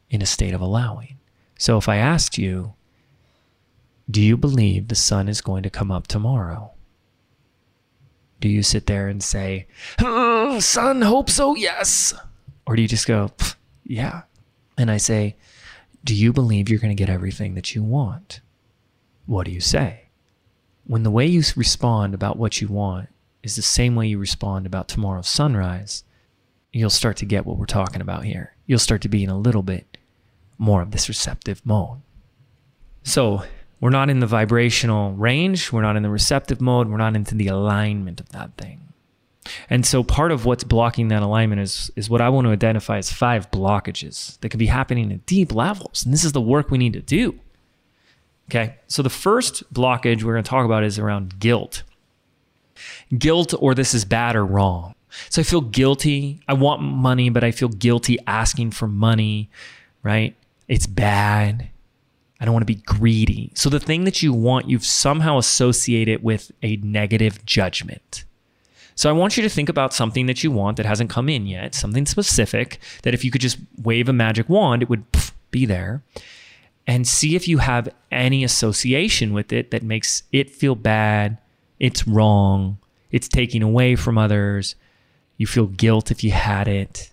in 0.10 0.22
a 0.22 0.26
state 0.26 0.54
of 0.54 0.60
allowing. 0.60 1.18
So 1.58 1.78
if 1.78 1.88
I 1.88 1.96
asked 1.96 2.38
you, 2.38 2.74
do 4.12 4.22
you 4.22 4.36
believe 4.36 4.90
the 4.90 4.96
sun 4.96 5.30
is 5.30 5.40
going 5.40 5.64
to 5.64 5.70
come 5.70 5.92
up 5.92 6.06
tomorrow? 6.06 6.72
Do 8.42 8.50
you 8.50 8.62
sit 8.62 8.86
there 8.86 9.08
and 9.08 9.24
say, 9.24 9.68
oh, 10.02 10.60
sun, 10.60 11.04
hope 11.04 11.30
so, 11.30 11.56
yes? 11.56 12.14
Or 12.68 12.76
do 12.76 12.82
you 12.82 12.88
just 12.90 13.08
go, 13.08 13.32
yeah? 13.86 14.24
And 14.78 14.92
I 14.92 14.98
say, 14.98 15.38
do 16.04 16.14
you 16.14 16.34
believe 16.34 16.68
you're 16.68 16.80
going 16.80 16.94
to 16.94 17.02
get 17.02 17.10
everything 17.10 17.56
that 17.56 17.74
you 17.74 17.82
want? 17.82 18.42
What 19.30 19.46
do 19.46 19.52
you 19.52 19.60
say? 19.60 20.06
When 20.88 21.04
the 21.04 21.12
way 21.12 21.28
you 21.28 21.44
respond 21.56 22.16
about 22.16 22.38
what 22.38 22.62
you 22.62 22.68
want 22.68 23.10
is 23.44 23.56
the 23.56 23.62
same 23.62 23.96
way 23.96 24.08
you 24.08 24.18
respond 24.18 24.66
about 24.66 24.88
tomorrow's 24.88 25.30
sunrise, 25.30 26.04
you'll 26.74 26.90
start 26.90 27.18
to 27.18 27.28
get 27.28 27.46
what 27.46 27.60
we're 27.60 27.68
talking 27.68 28.02
about 28.02 28.24
here. 28.24 28.56
You'll 28.66 28.80
start 28.80 29.04
to 29.04 29.08
be 29.08 29.24
in 29.24 29.30
a 29.30 29.38
little 29.38 29.62
bit 29.62 30.00
more 30.58 30.82
of 30.82 30.90
this 30.90 31.08
receptive 31.08 31.64
mode. 31.64 32.02
So 33.04 33.44
we're 33.80 33.92
not 33.92 34.10
in 34.10 34.20
the 34.20 34.26
vibrational 34.26 35.12
range, 35.12 35.72
we're 35.72 35.84
not 35.84 35.96
in 35.96 36.02
the 36.02 36.10
receptive 36.10 36.60
mode, 36.60 36.88
we're 36.88 36.98
not 36.98 37.16
into 37.16 37.36
the 37.36 37.50
alignment 37.50 38.20
of 38.20 38.30
that 38.30 38.58
thing. 38.58 38.82
And 39.70 39.86
so 39.86 40.04
part 40.04 40.32
of 40.32 40.46
what's 40.46 40.64
blocking 40.64 41.10
that 41.10 41.22
alignment 41.22 41.62
is, 41.62 41.92
is 41.96 42.10
what 42.10 42.20
I 42.20 42.30
want 42.30 42.46
to 42.48 42.52
identify 42.52 42.98
as 42.98 43.14
five 43.14 43.52
blockages 43.52 44.40
that 44.40 44.50
can 44.50 44.58
be 44.58 44.66
happening 44.66 45.12
at 45.12 45.28
deep 45.28 45.54
levels. 45.54 46.04
And 46.04 46.12
this 46.12 46.24
is 46.24 46.32
the 46.32 46.42
work 46.42 46.72
we 46.72 46.80
need 46.80 46.94
to 46.94 47.02
do. 47.04 47.40
Okay. 48.50 48.76
So 48.88 49.04
the 49.04 49.12
first 49.12 49.72
blockage 49.72 50.24
we're 50.24 50.34
going 50.34 50.44
to 50.44 50.50
talk 50.50 50.66
about 50.66 50.84
is 50.84 50.98
around 50.98 51.40
guilt. 51.40 51.84
Guilt 53.16 53.54
or 53.60 53.76
this 53.76 53.94
is 53.94 54.06
bad 54.06 54.36
or 54.36 54.44
wrong. 54.44 54.96
So 55.30 55.42
I 55.42 55.44
feel 55.44 55.62
guilty. 55.62 56.40
I 56.48 56.54
want 56.54 56.82
money, 56.82 57.30
but 57.30 57.44
I 57.44 57.52
feel 57.52 57.70
guilty 57.70 58.18
asking 58.26 58.72
for 58.72 58.88
money, 58.88 59.50
right? 60.02 60.36
It's 60.68 60.88
bad. 60.88 61.70
I 62.40 62.46
don't 62.46 62.54
want 62.54 62.62
to 62.64 62.74
be 62.74 62.82
greedy. 62.82 63.52
So 63.54 63.70
the 63.70 63.80
thing 63.80 64.06
that 64.06 64.24
you 64.24 64.34
want, 64.34 64.68
you've 64.68 64.86
somehow 64.86 65.38
associated 65.38 66.24
with 66.24 66.52
a 66.64 66.78
negative 66.78 67.46
judgment. 67.46 68.24
So 68.96 69.10
I 69.10 69.14
want 69.14 69.38
you 69.38 69.44
to 69.44 69.50
think 69.50 69.70
about 69.70 69.94
something 69.94 70.26
that 70.26 70.44
you 70.44 70.50
want 70.50 70.78
that 70.78 70.86
hasn't 70.86 71.10
come 71.10 71.30
in 71.30 71.46
yet, 71.46 71.76
something 71.76 72.06
specific 72.06 72.80
that 73.04 73.14
if 73.14 73.24
you 73.24 73.30
could 73.30 73.42
just 73.42 73.58
wave 73.82 74.10
a 74.10 74.14
magic 74.14 74.50
wand, 74.50 74.82
it 74.82 74.90
would 74.90 75.06
be 75.52 75.66
there. 75.66 76.02
And 76.90 77.08
see 77.08 77.36
if 77.36 77.48
you 77.48 77.60
have 77.60 77.88
any 78.12 78.44
association 78.44 79.32
with 79.32 79.54
it 79.54 79.70
that 79.70 79.84
makes 79.84 80.24
it 80.32 80.50
feel 80.50 80.74
bad, 80.74 81.38
it's 81.80 82.08
wrong, 82.08 82.80
it's 83.12 83.28
taking 83.28 83.62
away 83.62 83.96
from 83.96 84.18
others, 84.18 84.74
you 85.38 85.46
feel 85.46 85.68
guilt 85.68 86.10
if 86.10 86.24
you 86.24 86.32
had 86.32 86.68
it. 86.68 87.12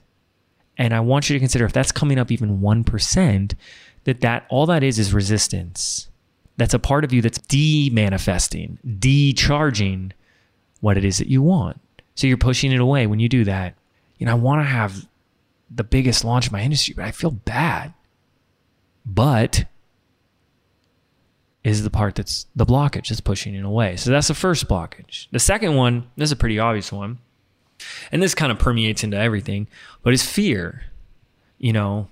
And 0.78 0.94
I 0.94 1.00
want 1.00 1.28
you 1.28 1.34
to 1.34 1.40
consider 1.40 1.66
if 1.66 1.74
that's 1.74 1.92
coming 1.92 2.18
up 2.18 2.32
even 2.32 2.60
1%, 2.60 3.54
that 4.04 4.22
that 4.22 4.46
all 4.48 4.64
that 4.64 4.82
is 4.82 4.98
is 4.98 5.12
resistance. 5.12 6.08
That's 6.56 6.72
a 6.72 6.78
part 6.78 7.04
of 7.04 7.12
you 7.12 7.20
that's 7.20 7.36
de-manifesting, 7.36 8.78
de-charging 8.98 10.14
what 10.80 10.96
it 10.96 11.04
is 11.04 11.18
that 11.18 11.28
you 11.28 11.42
want. 11.42 11.78
So 12.14 12.26
you're 12.26 12.38
pushing 12.38 12.72
it 12.72 12.80
away 12.80 13.06
when 13.06 13.20
you 13.20 13.28
do 13.28 13.44
that. 13.44 13.74
You 14.16 14.24
know, 14.24 14.32
I 14.32 14.36
want 14.36 14.62
to 14.62 14.66
have 14.70 15.06
the 15.70 15.84
biggest 15.84 16.24
launch 16.24 16.46
in 16.46 16.52
my 16.54 16.62
industry, 16.62 16.94
but 16.96 17.04
I 17.04 17.10
feel 17.10 17.30
bad. 17.30 17.92
But 19.06 19.66
is 21.66 21.82
the 21.82 21.90
part 21.90 22.14
that's 22.14 22.46
the 22.54 22.66
blockage 22.66 23.08
that's 23.08 23.20
pushing 23.20 23.54
it 23.54 23.64
away. 23.64 23.96
So 23.96 24.10
that's 24.10 24.28
the 24.28 24.34
first 24.34 24.68
blockage. 24.68 25.26
The 25.32 25.40
second 25.40 25.74
one, 25.74 26.08
this 26.16 26.28
is 26.28 26.32
a 26.32 26.36
pretty 26.36 26.60
obvious 26.60 26.92
one, 26.92 27.18
and 28.12 28.22
this 28.22 28.36
kind 28.36 28.52
of 28.52 28.58
permeates 28.58 29.02
into 29.02 29.16
everything, 29.16 29.66
but 30.02 30.12
is 30.12 30.22
fear. 30.22 30.84
You 31.58 31.72
know, 31.72 32.08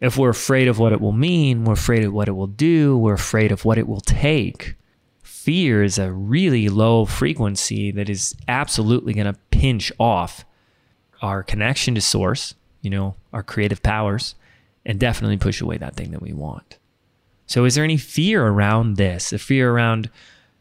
if 0.00 0.16
we're 0.16 0.30
afraid 0.30 0.66
of 0.66 0.78
what 0.78 0.92
it 0.92 1.00
will 1.00 1.12
mean, 1.12 1.64
we're 1.64 1.74
afraid 1.74 2.04
of 2.04 2.14
what 2.14 2.28
it 2.28 2.32
will 2.32 2.46
do, 2.46 2.96
we're 2.96 3.12
afraid 3.12 3.52
of 3.52 3.66
what 3.66 3.76
it 3.76 3.86
will 3.86 4.00
take. 4.00 4.76
Fear 5.22 5.82
is 5.82 5.98
a 5.98 6.10
really 6.10 6.70
low 6.70 7.04
frequency 7.04 7.90
that 7.90 8.08
is 8.08 8.34
absolutely 8.48 9.12
going 9.12 9.26
to 9.26 9.38
pinch 9.50 9.92
off 9.98 10.46
our 11.20 11.42
connection 11.42 11.94
to 11.96 12.00
source, 12.00 12.54
you 12.80 12.88
know, 12.88 13.14
our 13.32 13.42
creative 13.42 13.82
powers, 13.82 14.34
and 14.84 14.98
definitely 14.98 15.36
push 15.36 15.60
away 15.60 15.78
that 15.78 15.96
thing 15.96 16.10
that 16.12 16.22
we 16.22 16.32
want. 16.32 16.78
So, 17.46 17.64
is 17.64 17.74
there 17.74 17.84
any 17.84 17.96
fear 17.96 18.46
around 18.46 18.96
this? 18.96 19.32
A 19.32 19.38
fear 19.38 19.72
around, 19.72 20.08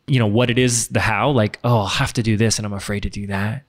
you 0.08 0.20
know, 0.20 0.28
what 0.28 0.50
it 0.50 0.58
is, 0.58 0.88
the 0.88 1.02
how, 1.02 1.30
like, 1.30 1.60
oh, 1.64 1.80
I'll 1.80 1.86
have 1.88 2.14
to 2.14 2.24
do 2.24 2.36
this 2.36 2.58
and 2.58 2.66
I'm 2.66 2.74
afraid 2.74 3.04
to 3.04 3.10
do 3.10 3.28
that? 3.28 3.64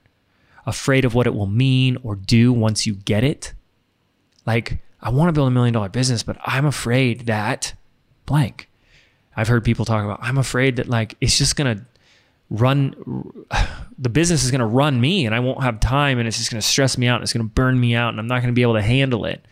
afraid 0.65 1.05
of 1.05 1.13
what 1.13 1.27
it 1.27 1.33
will 1.33 1.47
mean 1.47 1.97
or 2.03 2.15
do 2.15 2.53
once 2.53 2.85
you 2.85 2.95
get 2.95 3.23
it. 3.23 3.53
Like, 4.45 4.79
I 5.01 5.09
want 5.09 5.29
to 5.29 5.33
build 5.33 5.47
a 5.47 5.51
million 5.51 5.73
dollar 5.73 5.89
business, 5.89 6.23
but 6.23 6.37
I'm 6.43 6.65
afraid 6.65 7.25
that 7.25 7.73
blank. 8.25 8.69
I've 9.35 9.47
heard 9.47 9.63
people 9.63 9.85
talk 9.85 10.03
about, 10.03 10.19
I'm 10.21 10.37
afraid 10.37 10.75
that 10.75 10.87
like 10.87 11.15
it's 11.21 11.37
just 11.37 11.55
going 11.55 11.77
to 11.77 11.85
run, 12.49 13.43
the 13.97 14.09
business 14.09 14.43
is 14.43 14.51
going 14.51 14.59
to 14.59 14.65
run 14.65 14.99
me 14.99 15.25
and 15.25 15.33
I 15.33 15.39
won't 15.39 15.63
have 15.63 15.79
time 15.79 16.19
and 16.19 16.27
it's 16.27 16.37
just 16.37 16.51
going 16.51 16.61
to 16.61 16.67
stress 16.67 16.97
me 16.97 17.07
out 17.07 17.15
and 17.15 17.23
it's 17.23 17.33
going 17.33 17.47
to 17.47 17.53
burn 17.53 17.79
me 17.79 17.95
out 17.95 18.09
and 18.09 18.19
I'm 18.19 18.27
not 18.27 18.41
going 18.41 18.53
to 18.53 18.55
be 18.55 18.61
able 18.61 18.75
to 18.75 18.81
handle 18.81 19.25
it. 19.25 19.45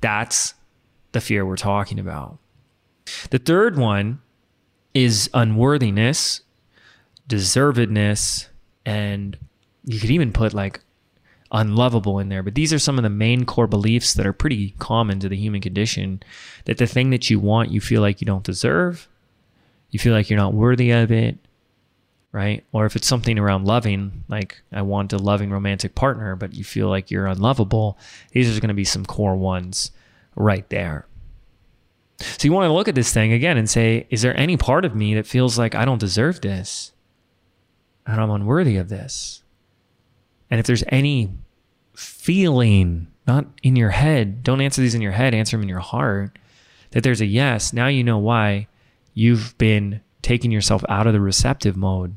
That's 0.00 0.54
the 1.12 1.20
fear 1.20 1.44
we're 1.44 1.56
talking 1.56 1.98
about. 1.98 2.38
The 3.30 3.38
third 3.38 3.76
one 3.76 4.20
is 4.94 5.28
unworthiness, 5.34 6.42
deservedness, 7.28 8.48
and 8.84 9.36
you 9.84 10.00
could 10.00 10.10
even 10.10 10.32
put 10.32 10.54
like 10.54 10.80
unlovable 11.52 12.18
in 12.18 12.28
there. 12.28 12.42
But 12.42 12.54
these 12.54 12.72
are 12.72 12.78
some 12.78 12.98
of 12.98 13.02
the 13.02 13.10
main 13.10 13.44
core 13.44 13.66
beliefs 13.66 14.14
that 14.14 14.26
are 14.26 14.32
pretty 14.32 14.74
common 14.78 15.20
to 15.20 15.28
the 15.28 15.36
human 15.36 15.60
condition 15.60 16.22
that 16.64 16.78
the 16.78 16.86
thing 16.86 17.10
that 17.10 17.28
you 17.30 17.40
want, 17.40 17.70
you 17.70 17.80
feel 17.80 18.00
like 18.00 18.20
you 18.20 18.26
don't 18.26 18.44
deserve, 18.44 19.08
you 19.90 19.98
feel 19.98 20.12
like 20.12 20.30
you're 20.30 20.38
not 20.38 20.54
worthy 20.54 20.90
of 20.92 21.10
it, 21.10 21.38
right? 22.32 22.64
Or 22.72 22.86
if 22.86 22.96
it's 22.96 23.08
something 23.08 23.38
around 23.38 23.66
loving, 23.66 24.24
like 24.28 24.62
I 24.72 24.82
want 24.82 25.12
a 25.12 25.18
loving 25.18 25.50
romantic 25.50 25.94
partner, 25.94 26.36
but 26.36 26.54
you 26.54 26.64
feel 26.64 26.88
like 26.88 27.10
you're 27.10 27.26
unlovable, 27.26 27.98
these 28.32 28.56
are 28.56 28.60
going 28.60 28.68
to 28.68 28.74
be 28.74 28.84
some 28.84 29.04
core 29.04 29.36
ones 29.36 29.90
right 30.36 30.68
there. 30.70 31.06
So 32.20 32.46
you 32.46 32.52
want 32.52 32.68
to 32.68 32.72
look 32.72 32.88
at 32.88 32.94
this 32.94 33.12
thing 33.12 33.32
again 33.32 33.56
and 33.56 33.68
say, 33.68 34.06
is 34.10 34.22
there 34.22 34.36
any 34.36 34.56
part 34.56 34.84
of 34.84 34.94
me 34.94 35.14
that 35.14 35.26
feels 35.26 35.58
like 35.58 35.74
I 35.74 35.84
don't 35.84 35.98
deserve 35.98 36.40
this? 36.40 36.92
And 38.06 38.20
I'm 38.20 38.30
unworthy 38.30 38.76
of 38.76 38.88
this? 38.88 39.42
And 40.50 40.60
if 40.60 40.66
there's 40.66 40.84
any 40.88 41.32
feeling, 41.94 43.08
not 43.26 43.46
in 43.62 43.76
your 43.76 43.90
head, 43.90 44.42
don't 44.42 44.60
answer 44.60 44.82
these 44.82 44.94
in 44.94 45.02
your 45.02 45.12
head, 45.12 45.34
answer 45.34 45.56
them 45.56 45.62
in 45.62 45.68
your 45.68 45.78
heart, 45.78 46.38
that 46.90 47.02
there's 47.02 47.20
a 47.20 47.26
yes, 47.26 47.72
now 47.72 47.86
you 47.86 48.04
know 48.04 48.18
why 48.18 48.66
you've 49.14 49.56
been 49.58 50.00
taking 50.22 50.50
yourself 50.50 50.84
out 50.88 51.06
of 51.06 51.12
the 51.12 51.20
receptive 51.20 51.76
mode. 51.76 52.16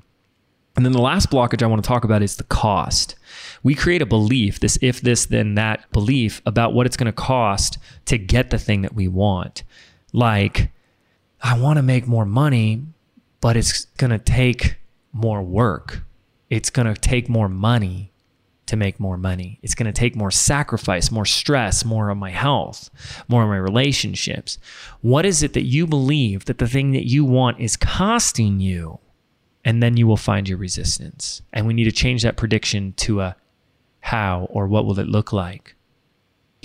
And 0.76 0.86
then 0.86 0.94
the 0.94 1.02
last 1.02 1.30
blockage 1.30 1.62
I 1.62 1.68
want 1.68 1.84
to 1.84 1.88
talk 1.88 2.04
about 2.04 2.24
is 2.24 2.38
the 2.38 2.44
cost. 2.46 3.16
We 3.62 3.76
create 3.76 4.02
a 4.02 4.08
belief, 4.08 4.60
this 4.60 4.78
if 4.82 5.02
this, 5.02 5.26
then 5.26 5.56
that 5.56 5.92
belief 5.92 6.42
about 6.46 6.74
what 6.74 6.86
it's 6.86 6.98
going 6.98 7.06
to 7.06 7.12
cost 7.12 7.78
to 8.06 8.18
get 8.18 8.50
the 8.50 8.58
thing 8.58 8.82
that 8.82 8.96
we 8.96 9.08
want. 9.08 9.64
Like, 10.12 10.72
I 11.42 11.60
want 11.60 11.78
to 11.78 11.84
make 11.84 12.08
more 12.08 12.26
money, 12.26 12.84
but 13.40 13.56
it's 13.56 13.86
going 13.98 14.12
to 14.12 14.20
take 14.20 14.78
more 15.12 15.44
work. 15.44 16.04
It's 16.50 16.70
going 16.70 16.92
to 16.92 17.00
take 17.00 17.30
more 17.30 17.50
money 17.50 18.13
to 18.66 18.76
make 18.76 19.00
more 19.00 19.18
money. 19.18 19.60
It's 19.62 19.76
going 19.76 19.92
to 19.92 20.00
take 20.00 20.16
more 20.16 20.32
sacrifice, 20.32 21.12
more 21.12 21.26
stress, 21.26 21.84
more 21.84 22.10
of 22.10 22.18
my 22.18 22.32
health, 22.32 22.90
more 23.28 23.44
of 23.44 23.50
my 23.50 23.58
relationships. 23.58 24.58
What 25.02 25.26
is 25.26 25.44
it 25.44 25.54
that 25.54 25.64
you 25.64 25.86
believe 25.86 26.46
that 26.46 26.60
the 26.60 26.68
thing 26.68 26.92
that 26.92 27.08
you 27.08 27.26
want 27.26 27.60
is 27.60 27.76
costing 27.76 28.60
you? 28.60 29.00
And 29.66 29.82
then 29.82 29.96
you 29.96 30.08
will 30.08 30.18
find 30.18 30.48
your 30.48 30.58
resistance. 30.58 31.42
And 31.54 31.68
we 31.68 31.74
need 31.74 31.86
to 31.86 31.92
change 31.92 32.24
that 32.24 32.38
prediction 32.38 32.94
to 32.98 33.22
a 33.22 33.36
how 34.02 34.48
or 34.50 34.68
what 34.68 34.86
will 34.86 35.00
it 35.00 35.08
look 35.08 35.32
like. 35.32 35.76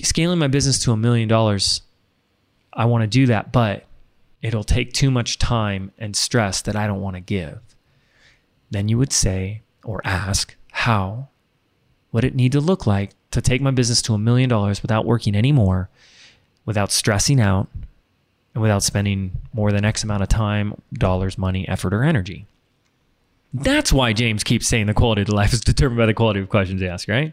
Scaling 0.02 0.38
my 0.38 0.48
business 0.48 0.80
to 0.80 0.92
a 0.92 0.96
million 0.96 1.28
dollars, 1.28 1.82
I 2.72 2.84
want 2.84 3.02
to 3.02 3.08
do 3.08 3.26
that, 3.26 3.52
but 3.52 3.84
it'll 4.42 4.64
take 4.64 4.92
too 4.92 5.10
much 5.10 5.38
time 5.38 5.92
and 5.98 6.14
stress 6.16 6.62
that 6.62 6.76
I 6.76 6.86
don't 6.86 7.00
want 7.00 7.14
to 7.14 7.20
give. 7.20 7.60
Then 8.70 8.88
you 8.88 8.98
would 8.98 9.12
say 9.12 9.62
or 9.84 10.00
ask, 10.04 10.54
how 10.70 11.28
would 12.12 12.24
it 12.24 12.34
need 12.34 12.52
to 12.52 12.60
look 12.60 12.86
like 12.86 13.10
to 13.30 13.40
take 13.40 13.60
my 13.60 13.70
business 13.70 14.02
to 14.02 14.14
a 14.14 14.18
million 14.18 14.48
dollars 14.48 14.82
without 14.82 15.04
working 15.04 15.34
anymore, 15.34 15.88
without 16.64 16.90
stressing 16.90 17.40
out, 17.40 17.68
and 18.54 18.62
without 18.62 18.82
spending 18.82 19.32
more 19.52 19.72
than 19.72 19.84
X 19.84 20.02
amount 20.02 20.22
of 20.22 20.28
time, 20.28 20.74
dollars, 20.92 21.38
money, 21.38 21.68
effort, 21.68 21.92
or 21.92 22.02
energy? 22.02 22.46
That's 23.52 23.92
why 23.92 24.12
James 24.12 24.44
keeps 24.44 24.66
saying 24.66 24.86
the 24.86 24.94
quality 24.94 25.22
of 25.22 25.28
life 25.28 25.52
is 25.52 25.60
determined 25.60 25.98
by 25.98 26.06
the 26.06 26.14
quality 26.14 26.40
of 26.40 26.48
questions 26.48 26.82
asked, 26.82 27.08
right? 27.08 27.32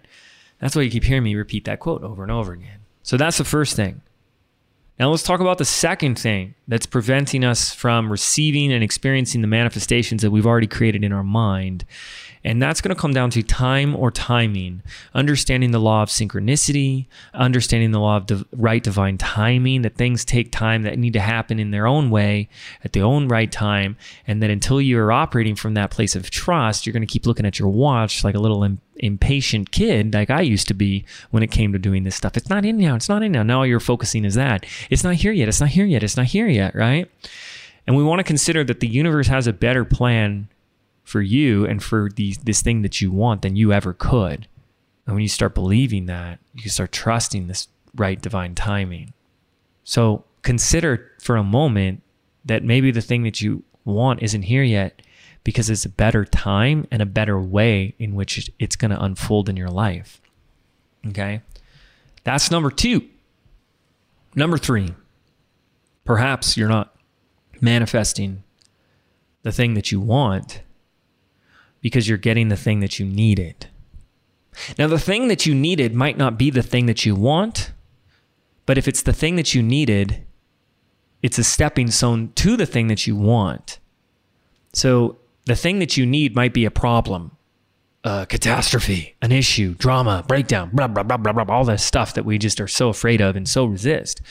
That's 0.60 0.76
why 0.76 0.84
you 0.84 0.91
keep 0.91 1.04
hearing 1.04 1.23
me 1.23 1.36
repeat 1.36 1.65
that 1.65 1.80
quote 1.80 2.04
over 2.04 2.23
and 2.23 2.32
over 2.32 2.54
again. 2.54 2.80
So 3.04 3.17
that's 3.17 3.38
the 3.38 3.43
first 3.43 3.76
thing. 3.76 4.02
Now 4.97 5.10
let's 5.10 5.23
talk 5.23 5.41
about 5.41 5.58
the 5.58 5.65
second 5.65 6.17
thing 6.17 6.55
that's 6.69 6.86
preventing 6.86 7.43
us 7.43 7.73
from 7.73 8.10
receiving 8.10 8.71
and 8.71 8.81
experiencing 8.81 9.41
the 9.41 9.47
manifestations 9.47 10.21
that 10.21 10.31
we've 10.31 10.45
already 10.45 10.67
created 10.67 11.03
in 11.03 11.12
our 11.12 11.23
mind. 11.23 11.84
And 12.45 12.62
that's 12.62 12.79
going 12.79 12.95
to 12.95 13.01
come 13.01 13.12
down 13.12 13.31
to 13.31 13.43
time 13.43 13.93
or 13.95 14.10
timing, 14.10 14.84
understanding 15.13 15.71
the 15.71 15.79
law 15.79 16.03
of 16.03 16.10
synchronicity, 16.10 17.08
understanding 17.34 17.91
the 17.91 17.99
law 17.99 18.17
of 18.17 18.27
div- 18.27 18.45
right 18.53 18.81
divine 18.81 19.17
timing, 19.17 19.81
that 19.81 19.95
things 19.95 20.23
take 20.23 20.51
time 20.51 20.84
that 20.84 20.97
need 20.97 21.13
to 21.13 21.19
happen 21.19 21.60
in 21.60 21.71
their 21.71 21.88
own 21.88 22.10
way 22.10 22.47
at 22.84 22.93
the 22.93 23.01
own 23.01 23.27
right 23.27 23.51
time. 23.51 23.97
And 24.27 24.41
that 24.43 24.51
until 24.51 24.79
you're 24.79 25.12
operating 25.12 25.55
from 25.55 25.73
that 25.73 25.91
place 25.91 26.15
of 26.15 26.29
trust, 26.29 26.86
you're 26.86 26.93
going 26.93 27.01
to 27.01 27.12
keep 27.12 27.25
looking 27.25 27.47
at 27.47 27.60
your 27.60 27.69
watch 27.69 28.23
like 28.23 28.36
a 28.36 28.39
little 28.39 28.63
impatient 28.97 29.71
kid, 29.71 30.13
like 30.13 30.29
I 30.29 30.41
used 30.41 30.67
to 30.69 30.73
be 30.73 31.05
when 31.31 31.43
it 31.43 31.51
came 31.51 31.73
to 31.73 31.79
doing 31.79 32.03
this 32.03 32.15
stuff. 32.15 32.38
It's 32.38 32.49
not 32.49 32.65
in 32.65 32.77
now. 32.77 32.95
It's 32.95 33.10
not 33.10 33.23
in 33.23 33.31
now. 33.31 33.43
Now 33.43 33.60
all 33.60 33.65
you're 33.65 33.79
focusing 33.79 34.25
is 34.25 34.36
that. 34.36 34.65
It's 34.89 35.03
not 35.03 35.15
here 35.15 35.31
yet. 35.31 35.47
It's 35.47 35.60
not 35.60 35.69
here 35.69 35.86
yet. 35.86 36.03
It's 36.03 36.17
not 36.17 36.27
here 36.27 36.47
yet, 36.47 36.75
right? 36.75 37.10
And 37.86 37.95
we 37.95 38.03
want 38.03 38.19
to 38.19 38.23
consider 38.23 38.63
that 38.63 38.79
the 38.79 38.88
universe 38.88 39.27
has 39.27 39.47
a 39.47 39.53
better 39.53 39.86
plan 39.86 40.47
for 41.03 41.21
you 41.21 41.65
and 41.65 41.84
for 41.84 42.10
this 42.15 42.62
thing 42.62 42.81
that 42.81 42.99
you 43.01 43.12
want 43.12 43.43
than 43.43 43.55
you 43.55 43.71
ever 43.71 43.93
could. 43.93 44.47
And 45.05 45.15
when 45.15 45.21
you 45.21 45.29
start 45.29 45.53
believing 45.53 46.08
that, 46.08 46.39
you 46.53 46.69
start 46.69 46.91
trusting 46.91 47.47
this 47.47 47.67
right 47.95 48.19
divine 48.19 48.55
timing. 48.55 49.13
So 49.84 50.23
consider 50.41 51.12
for 51.21 51.36
a 51.36 51.43
moment 51.43 52.01
that 52.43 52.63
maybe 52.63 52.89
the 52.91 53.01
thing 53.01 53.23
that 53.23 53.39
you 53.39 53.63
want 53.84 54.23
isn't 54.23 54.43
here 54.43 54.63
yet 54.63 55.01
because 55.45 55.69
it's 55.69 55.86
a 55.86 55.89
better 55.89 56.25
time 56.25 56.88
and 56.91 57.01
a 57.01 57.05
better 57.05 57.39
way 57.39 57.93
in 57.99 58.15
which 58.15 58.51
it's 58.60 58.75
going 58.75 58.91
to 58.91 59.01
unfold 59.01 59.47
in 59.47 59.55
your 59.55 59.69
life. 59.69 60.19
Okay. 61.08 61.41
That's 62.25 62.51
number 62.51 62.71
two. 62.71 63.08
Number 64.36 64.58
three, 64.58 64.95
perhaps 66.03 66.58
you're 66.58 66.67
not 66.67 66.93
manifesting 67.62 68.43
the 69.43 69.51
thing 69.51 69.75
that 69.75 69.91
you 69.91 70.01
want 70.01 70.62
because 71.79 72.10
you're 72.10 72.17
getting 72.17 72.49
the 72.49 72.58
thing 72.58 72.79
that 72.79 72.99
you 72.99 73.05
needed. 73.05 73.67
Now, 74.79 74.88
the 74.88 74.99
thing 74.99 75.27
that 75.27 75.45
you 75.45 75.53
needed 75.53 75.93
might 75.93 76.17
not 76.17 76.39
be 76.39 76.49
the 76.49 76.63
thing 76.63 76.88
that 76.88 77.05
you 77.05 77.13
want, 77.13 77.71
but 78.65 78.77
if 78.79 78.88
it's 78.88 79.03
the 79.03 79.13
thing 79.13 79.36
that 79.36 79.53
you 79.53 79.62
needed, 79.62 80.25
it's 81.21 81.38
a 81.38 81.43
stepping 81.43 81.91
stone 81.91 82.31
to 82.36 82.58
the 82.58 82.65
thing 82.65 82.88
that 82.88 83.05
you 83.05 83.15
want. 83.15 83.79
So, 84.73 85.19
the 85.45 85.55
thing 85.55 85.79
that 85.79 85.95
you 85.97 86.05
need 86.05 86.36
might 86.36 86.53
be 86.53 86.65
a 86.65 86.71
problem, 86.71 87.38
a 88.03 88.25
catastrophe, 88.27 89.15
an 89.21 89.31
issue, 89.31 89.75
drama, 89.75 90.23
breakdown, 90.27 90.69
blah, 90.73 90.88
blah, 90.88 91.03
blah, 91.03 91.17
blah, 91.17 91.31
blah, 91.31 91.55
all 91.55 91.65
this 91.65 91.84
stuff 91.84 92.13
that 92.15 92.25
we 92.25 92.38
just 92.38 92.60
are 92.60 92.67
so 92.67 92.89
afraid 92.89 93.21
of 93.21 93.36
and 93.36 93.47
so 93.47 93.65
resist. 93.65 94.21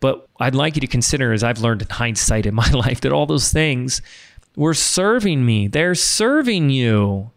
But 0.00 0.26
I'd 0.40 0.54
like 0.54 0.74
you 0.74 0.80
to 0.80 0.86
consider, 0.86 1.32
as 1.32 1.44
I've 1.44 1.60
learned 1.60 1.82
in 1.82 1.88
hindsight 1.88 2.46
in 2.46 2.54
my 2.62 2.70
life, 2.70 3.00
that 3.02 3.12
all 3.12 3.26
those 3.26 3.52
things 3.52 4.02
were 4.56 4.74
serving 4.74 5.44
me. 5.44 5.68
They're 5.68 5.94
serving 5.94 6.70
you. 6.70 7.30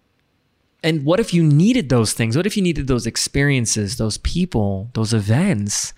And 0.83 1.03
what 1.03 1.19
if 1.19 1.33
you 1.33 1.43
needed 1.43 1.89
those 1.89 2.13
things? 2.13 2.37
What 2.37 2.45
if 2.45 2.55
you 2.55 2.61
needed 2.61 2.87
those 2.87 3.07
experiences, 3.07 3.97
those 3.97 4.19
people, 4.19 4.91
those 4.93 5.13
events 5.13 5.93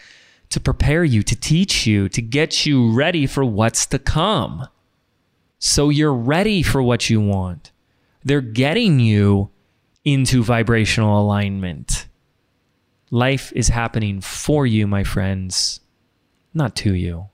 to 0.50 0.62
prepare 0.62 1.04
you, 1.04 1.24
to 1.24 1.36
teach 1.36 1.86
you, 1.86 2.08
to 2.10 2.22
get 2.22 2.66
you 2.66 2.94
ready 2.94 3.28
for 3.28 3.44
what's 3.44 3.86
to 3.88 4.00
come? 4.00 4.68
So 5.60 5.90
you're 5.90 6.14
ready 6.14 6.62
for 6.62 6.82
what 6.82 7.10
you 7.10 7.20
want. 7.20 7.72
They're 8.24 8.42
getting 8.42 9.00
you 9.00 9.50
into 10.04 10.44
vibrational 10.44 11.20
alignment. 11.20 12.08
Life 13.10 13.52
is 13.56 13.70
happening 13.70 14.22
for 14.22 14.66
you, 14.66 14.86
my 14.86 15.04
friends, 15.04 15.80
not 16.54 16.76
to 16.78 16.94
you. 16.94 17.30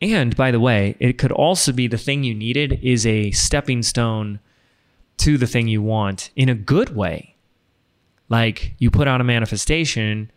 And 0.00 0.36
by 0.36 0.50
the 0.50 0.60
way, 0.60 0.96
it 1.00 1.18
could 1.18 1.32
also 1.32 1.72
be 1.72 1.86
the 1.86 1.96
thing 1.96 2.24
you 2.24 2.34
needed 2.34 2.80
is 2.82 3.06
a 3.06 3.30
stepping 3.30 3.82
stone 3.82 4.40
to 5.18 5.38
the 5.38 5.46
thing 5.46 5.68
you 5.68 5.80
want 5.80 6.30
in 6.36 6.48
a 6.48 6.54
good 6.54 6.94
way. 6.94 7.36
Like 8.28 8.74
you 8.78 8.90
put 8.90 9.08
out 9.08 9.20
a 9.20 9.24
manifestation, 9.24 10.30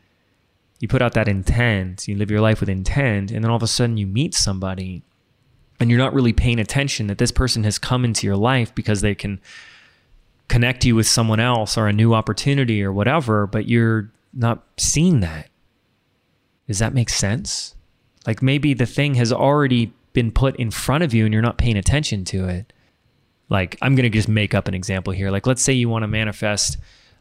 you 0.79 0.87
put 0.87 1.01
out 1.01 1.13
that 1.13 1.27
intent, 1.27 2.07
you 2.07 2.15
live 2.15 2.31
your 2.31 2.39
life 2.39 2.59
with 2.61 2.69
intent, 2.69 3.31
and 3.31 3.43
then 3.43 3.51
all 3.51 3.57
of 3.57 3.63
a 3.63 3.67
sudden 3.67 3.97
you 3.97 4.07
meet 4.07 4.33
somebody 4.33 5.03
and 5.79 5.89
you're 5.89 5.99
not 5.99 6.13
really 6.13 6.33
paying 6.33 6.59
attention 6.59 7.07
that 7.07 7.17
this 7.17 7.31
person 7.31 7.63
has 7.63 7.79
come 7.79 8.03
into 8.03 8.27
your 8.27 8.35
life 8.35 8.73
because 8.75 9.01
they 9.01 9.15
can 9.15 9.39
connect 10.47 10.83
you 10.83 10.95
with 10.95 11.07
someone 11.07 11.39
else 11.39 11.77
or 11.77 11.87
a 11.87 11.93
new 11.93 12.13
opportunity 12.13 12.83
or 12.83 12.91
whatever, 12.91 13.47
but 13.47 13.67
you're 13.67 14.11
not 14.33 14.63
seeing 14.77 15.21
that. 15.21 15.49
Does 16.67 16.79
that 16.79 16.93
make 16.93 17.09
sense? 17.09 17.75
Like 18.27 18.41
maybe 18.41 18.73
the 18.73 18.85
thing 18.85 19.15
has 19.15 19.31
already 19.31 19.93
been 20.13 20.31
put 20.31 20.55
in 20.57 20.71
front 20.71 21.03
of 21.03 21.13
you 21.13 21.23
and 21.23 21.33
you're 21.33 21.41
not 21.41 21.57
paying 21.57 21.77
attention 21.77 22.25
to 22.25 22.47
it. 22.47 22.73
Like 23.47 23.77
I'm 23.81 23.95
going 23.95 24.03
to 24.03 24.15
just 24.15 24.27
make 24.27 24.53
up 24.53 24.67
an 24.67 24.73
example 24.73 25.13
here. 25.13 25.31
Like 25.31 25.47
let's 25.47 25.61
say 25.61 25.73
you 25.73 25.87
want 25.87 26.03
to 26.03 26.07
manifest 26.07 26.77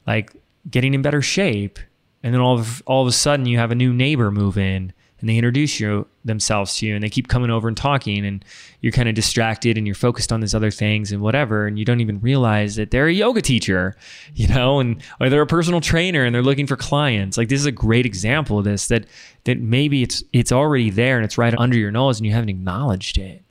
like 0.07 0.33
getting 0.69 0.95
in 0.95 1.03
better 1.03 1.23
shape. 1.23 1.79
And 2.23 2.35
then 2.35 2.41
all 2.41 2.59
of, 2.59 2.83
all 2.87 3.03
of 3.03 3.09
a 3.09 3.13
sudden 3.13 3.47
you 3.47 3.59
have 3.59 3.71
a 3.71 3.77
new 3.77 3.93
neighbor 3.93 4.31
move 4.31 4.59
in 4.59 4.93
and 5.21 5.29
they 5.29 5.37
introduce 5.37 5.81
you 5.81 6.07
themselves 6.25 6.77
to 6.77 6.87
you 6.87 6.95
and 6.95 7.03
they 7.03 7.09
keep 7.09 7.29
coming 7.29 7.51
over 7.51 7.67
and 7.67 7.77
talking 7.77 8.25
and 8.25 8.45
you're 8.81 8.93
kind 8.93 9.09
of 9.09 9.15
distracted 9.15 9.77
and 9.77 9.87
you're 9.87 9.95
focused 9.95 10.33
on 10.33 10.41
these 10.41 10.55
other 10.55 10.71
things 10.71 11.11
and 11.11 11.21
whatever 11.21 11.67
and 11.67 11.79
you 11.79 11.85
don't 11.85 12.01
even 12.01 12.21
realize 12.21 12.77
that 12.77 12.91
they're 12.91 13.09
a 13.09 13.13
yoga 13.13 13.43
teacher 13.43 13.97
you 14.35 14.47
know 14.49 14.81
and 14.81 15.03
or 15.21 15.29
they're 15.29 15.43
a 15.43 15.47
personal 15.47 15.81
trainer 15.81 16.25
and 16.25 16.35
they're 16.35 16.43
looking 16.43 16.67
for 16.67 16.77
clients. 16.77 17.37
Like 17.37 17.49
this 17.49 17.61
is 17.61 17.67
a 17.67 17.73
great 17.73 18.07
example 18.07 18.59
of 18.59 18.65
this 18.65 18.89
that 18.89 19.07
that 19.45 19.59
maybe 19.59 20.03
it's 20.03 20.23
it's 20.33 20.53
already 20.53 20.91
there 20.91 21.17
and 21.17 21.25
it's 21.25 21.39
right 21.39 21.55
under 21.59 21.77
your 21.77 21.91
nose 21.91 22.19
and 22.19 22.27
you 22.27 22.33
haven't 22.33 22.51
acknowledged 22.51 23.19
it. 23.19 23.43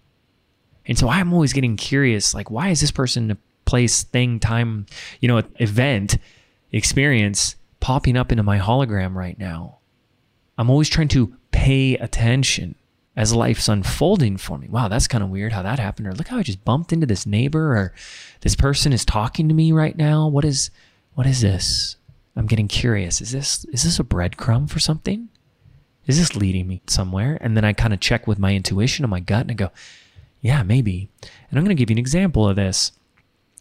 And 0.85 0.97
so 0.97 1.09
i'm 1.09 1.33
always 1.33 1.51
getting 1.51 1.75
curious 1.75 2.33
like 2.33 2.49
why 2.49 2.69
is 2.69 2.79
this 2.79 2.91
person 2.91 3.31
a 3.31 3.37
place 3.65 4.03
thing 4.03 4.39
time 4.39 4.85
you 5.19 5.27
know 5.27 5.41
event 5.59 6.17
experience 6.71 7.55
popping 7.79 8.15
up 8.15 8.31
into 8.31 8.43
my 8.43 8.57
hologram 8.59 9.13
right 9.13 9.37
now? 9.37 9.77
I'm 10.57 10.69
always 10.69 10.89
trying 10.89 11.07
to 11.09 11.33
pay 11.57 11.95
attention 11.95 12.75
as 13.15 13.33
life's 13.33 13.67
unfolding 13.67 14.37
for 14.37 14.59
me. 14.59 14.67
Wow, 14.69 14.89
that's 14.89 15.07
kind 15.07 15.23
of 15.23 15.31
weird 15.31 15.53
how 15.53 15.63
that 15.63 15.79
happened. 15.79 16.07
Or 16.07 16.13
look 16.13 16.27
how 16.27 16.37
I 16.37 16.43
just 16.43 16.63
bumped 16.63 16.93
into 16.93 17.07
this 17.07 17.25
neighbor 17.25 17.75
or 17.75 17.93
this 18.41 18.55
person 18.55 18.93
is 18.93 19.03
talking 19.03 19.49
to 19.49 19.55
me 19.55 19.71
right 19.71 19.97
now. 19.97 20.27
What 20.27 20.45
is 20.45 20.69
what 21.15 21.25
is 21.25 21.41
this? 21.41 21.95
I'm 22.35 22.45
getting 22.45 22.67
curious. 22.67 23.21
Is 23.21 23.31
this 23.31 23.65
is 23.65 23.81
this 23.81 23.99
a 23.99 24.03
breadcrumb 24.03 24.69
for 24.69 24.79
something? 24.79 25.29
Is 26.05 26.19
this 26.19 26.35
leading 26.35 26.67
me 26.67 26.83
somewhere? 26.85 27.39
And 27.41 27.57
then 27.57 27.65
I 27.65 27.73
kind 27.73 27.93
of 27.93 27.99
check 27.99 28.27
with 28.27 28.37
my 28.37 28.53
intuition 28.53 29.03
and 29.03 29.09
my 29.09 29.19
gut 29.19 29.41
and 29.41 29.51
I 29.51 29.55
go, 29.55 29.71
yeah, 30.39 30.61
maybe. 30.61 31.09
And 31.49 31.57
I'm 31.57 31.65
going 31.65 31.75
to 31.75 31.79
give 31.79 31.89
you 31.89 31.95
an 31.95 31.99
example 31.99 32.47
of 32.47 32.55
this. 32.55 32.91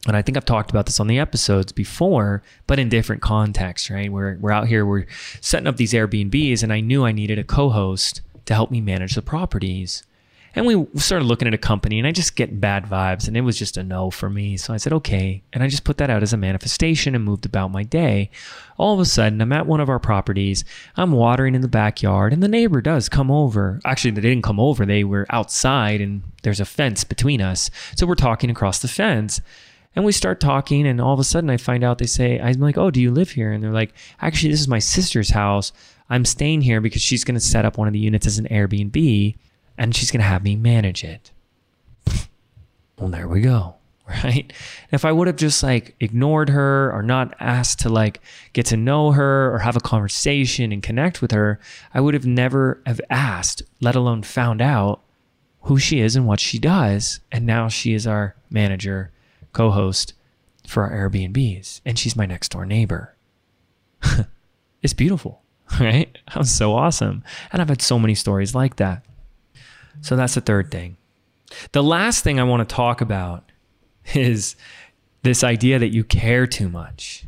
And 0.06 0.16
I 0.16 0.22
think 0.22 0.36
I've 0.36 0.44
talked 0.44 0.70
about 0.70 0.86
this 0.86 1.00
on 1.00 1.06
the 1.06 1.18
episodes 1.18 1.72
before, 1.72 2.42
but 2.66 2.78
in 2.78 2.88
different 2.88 3.22
contexts, 3.22 3.90
right? 3.90 4.10
We're, 4.10 4.36
we're 4.38 4.52
out 4.52 4.68
here, 4.68 4.86
we're 4.86 5.06
setting 5.40 5.66
up 5.66 5.76
these 5.76 5.92
Airbnbs, 5.92 6.62
and 6.62 6.72
I 6.72 6.80
knew 6.80 7.04
I 7.04 7.12
needed 7.12 7.38
a 7.38 7.44
co 7.44 7.70
host 7.70 8.20
to 8.46 8.54
help 8.54 8.70
me 8.70 8.80
manage 8.80 9.14
the 9.14 9.22
properties. 9.22 10.02
And 10.56 10.64
we 10.64 10.86
started 10.98 11.26
looking 11.26 11.46
at 11.46 11.52
a 11.52 11.58
company, 11.58 11.98
and 11.98 12.08
I 12.08 12.12
just 12.12 12.34
get 12.34 12.62
bad 12.62 12.86
vibes, 12.86 13.28
and 13.28 13.36
it 13.36 13.42
was 13.42 13.58
just 13.58 13.76
a 13.76 13.82
no 13.82 14.10
for 14.10 14.30
me. 14.30 14.56
So 14.56 14.72
I 14.72 14.78
said, 14.78 14.94
okay. 14.94 15.42
And 15.52 15.62
I 15.62 15.68
just 15.68 15.84
put 15.84 15.98
that 15.98 16.08
out 16.08 16.22
as 16.22 16.32
a 16.32 16.38
manifestation 16.38 17.14
and 17.14 17.22
moved 17.22 17.44
about 17.44 17.70
my 17.70 17.82
day. 17.82 18.30
All 18.78 18.94
of 18.94 19.00
a 19.00 19.04
sudden, 19.04 19.42
I'm 19.42 19.52
at 19.52 19.66
one 19.66 19.80
of 19.80 19.90
our 19.90 19.98
properties. 19.98 20.64
I'm 20.96 21.12
watering 21.12 21.54
in 21.54 21.60
the 21.60 21.68
backyard, 21.68 22.32
and 22.32 22.42
the 22.42 22.48
neighbor 22.48 22.80
does 22.80 23.10
come 23.10 23.30
over. 23.30 23.82
Actually, 23.84 24.12
they 24.12 24.22
didn't 24.22 24.44
come 24.44 24.58
over, 24.58 24.86
they 24.86 25.04
were 25.04 25.26
outside, 25.28 26.00
and 26.00 26.22
there's 26.42 26.60
a 26.60 26.64
fence 26.64 27.04
between 27.04 27.42
us. 27.42 27.70
So 27.94 28.06
we're 28.06 28.14
talking 28.14 28.48
across 28.48 28.78
the 28.78 28.88
fence. 28.88 29.42
And 29.96 30.04
we 30.04 30.12
start 30.12 30.40
talking, 30.40 30.86
and 30.86 31.00
all 31.00 31.14
of 31.14 31.20
a 31.20 31.24
sudden 31.24 31.48
I 31.48 31.56
find 31.56 31.82
out 31.82 31.96
they 31.96 32.06
say, 32.06 32.38
I'm 32.38 32.60
like, 32.60 32.76
oh, 32.76 32.90
do 32.90 33.00
you 33.00 33.10
live 33.10 33.30
here? 33.30 33.50
And 33.50 33.64
they're 33.64 33.72
like, 33.72 33.94
actually, 34.20 34.50
this 34.50 34.60
is 34.60 34.68
my 34.68 34.78
sister's 34.78 35.30
house. 35.30 35.72
I'm 36.10 36.26
staying 36.26 36.60
here 36.60 36.82
because 36.82 37.00
she's 37.00 37.24
going 37.24 37.34
to 37.34 37.40
set 37.40 37.64
up 37.64 37.78
one 37.78 37.88
of 37.88 37.94
the 37.94 37.98
units 37.98 38.26
as 38.26 38.38
an 38.38 38.46
Airbnb 38.50 39.34
and 39.78 39.96
she's 39.96 40.10
going 40.10 40.20
to 40.20 40.26
have 40.26 40.44
me 40.44 40.54
manage 40.54 41.02
it. 41.02 41.32
well, 42.98 43.08
there 43.08 43.26
we 43.26 43.40
go. 43.40 43.74
Right. 44.22 44.52
if 44.92 45.04
I 45.04 45.10
would 45.10 45.26
have 45.26 45.34
just 45.34 45.64
like 45.64 45.96
ignored 45.98 46.50
her 46.50 46.92
or 46.92 47.02
not 47.02 47.34
asked 47.40 47.80
to 47.80 47.88
like 47.88 48.20
get 48.52 48.66
to 48.66 48.76
know 48.76 49.10
her 49.10 49.52
or 49.52 49.58
have 49.58 49.74
a 49.74 49.80
conversation 49.80 50.70
and 50.70 50.80
connect 50.80 51.20
with 51.20 51.32
her, 51.32 51.58
I 51.92 52.00
would 52.00 52.14
have 52.14 52.24
never 52.24 52.80
have 52.86 53.00
asked, 53.10 53.64
let 53.80 53.96
alone 53.96 54.22
found 54.22 54.62
out 54.62 55.00
who 55.62 55.80
she 55.80 55.98
is 55.98 56.14
and 56.14 56.24
what 56.24 56.38
she 56.38 56.60
does. 56.60 57.18
And 57.32 57.46
now 57.46 57.66
she 57.66 57.94
is 57.94 58.06
our 58.06 58.36
manager 58.48 59.10
co 59.56 59.70
host 59.70 60.12
for 60.66 60.82
our 60.82 61.08
Airbnbs, 61.08 61.80
and 61.86 61.98
she's 61.98 62.14
my 62.14 62.26
next 62.26 62.50
door 62.50 62.66
neighbor. 62.66 63.16
it's 64.82 64.92
beautiful, 64.92 65.42
right? 65.80 66.18
Was 66.36 66.50
so 66.50 66.74
awesome. 66.74 67.24
And 67.50 67.62
I've 67.62 67.68
had 67.70 67.80
so 67.80 67.98
many 67.98 68.14
stories 68.14 68.54
like 68.54 68.76
that. 68.76 69.04
So 70.02 70.14
that's 70.14 70.34
the 70.34 70.42
third 70.42 70.70
thing. 70.70 70.98
The 71.72 71.82
last 71.82 72.22
thing 72.22 72.38
I 72.38 72.44
want 72.44 72.68
to 72.68 72.74
talk 72.74 73.00
about 73.00 73.50
is 74.14 74.56
this 75.22 75.42
idea 75.42 75.78
that 75.78 75.88
you 75.88 76.04
care 76.04 76.46
too 76.46 76.68
much. 76.68 77.24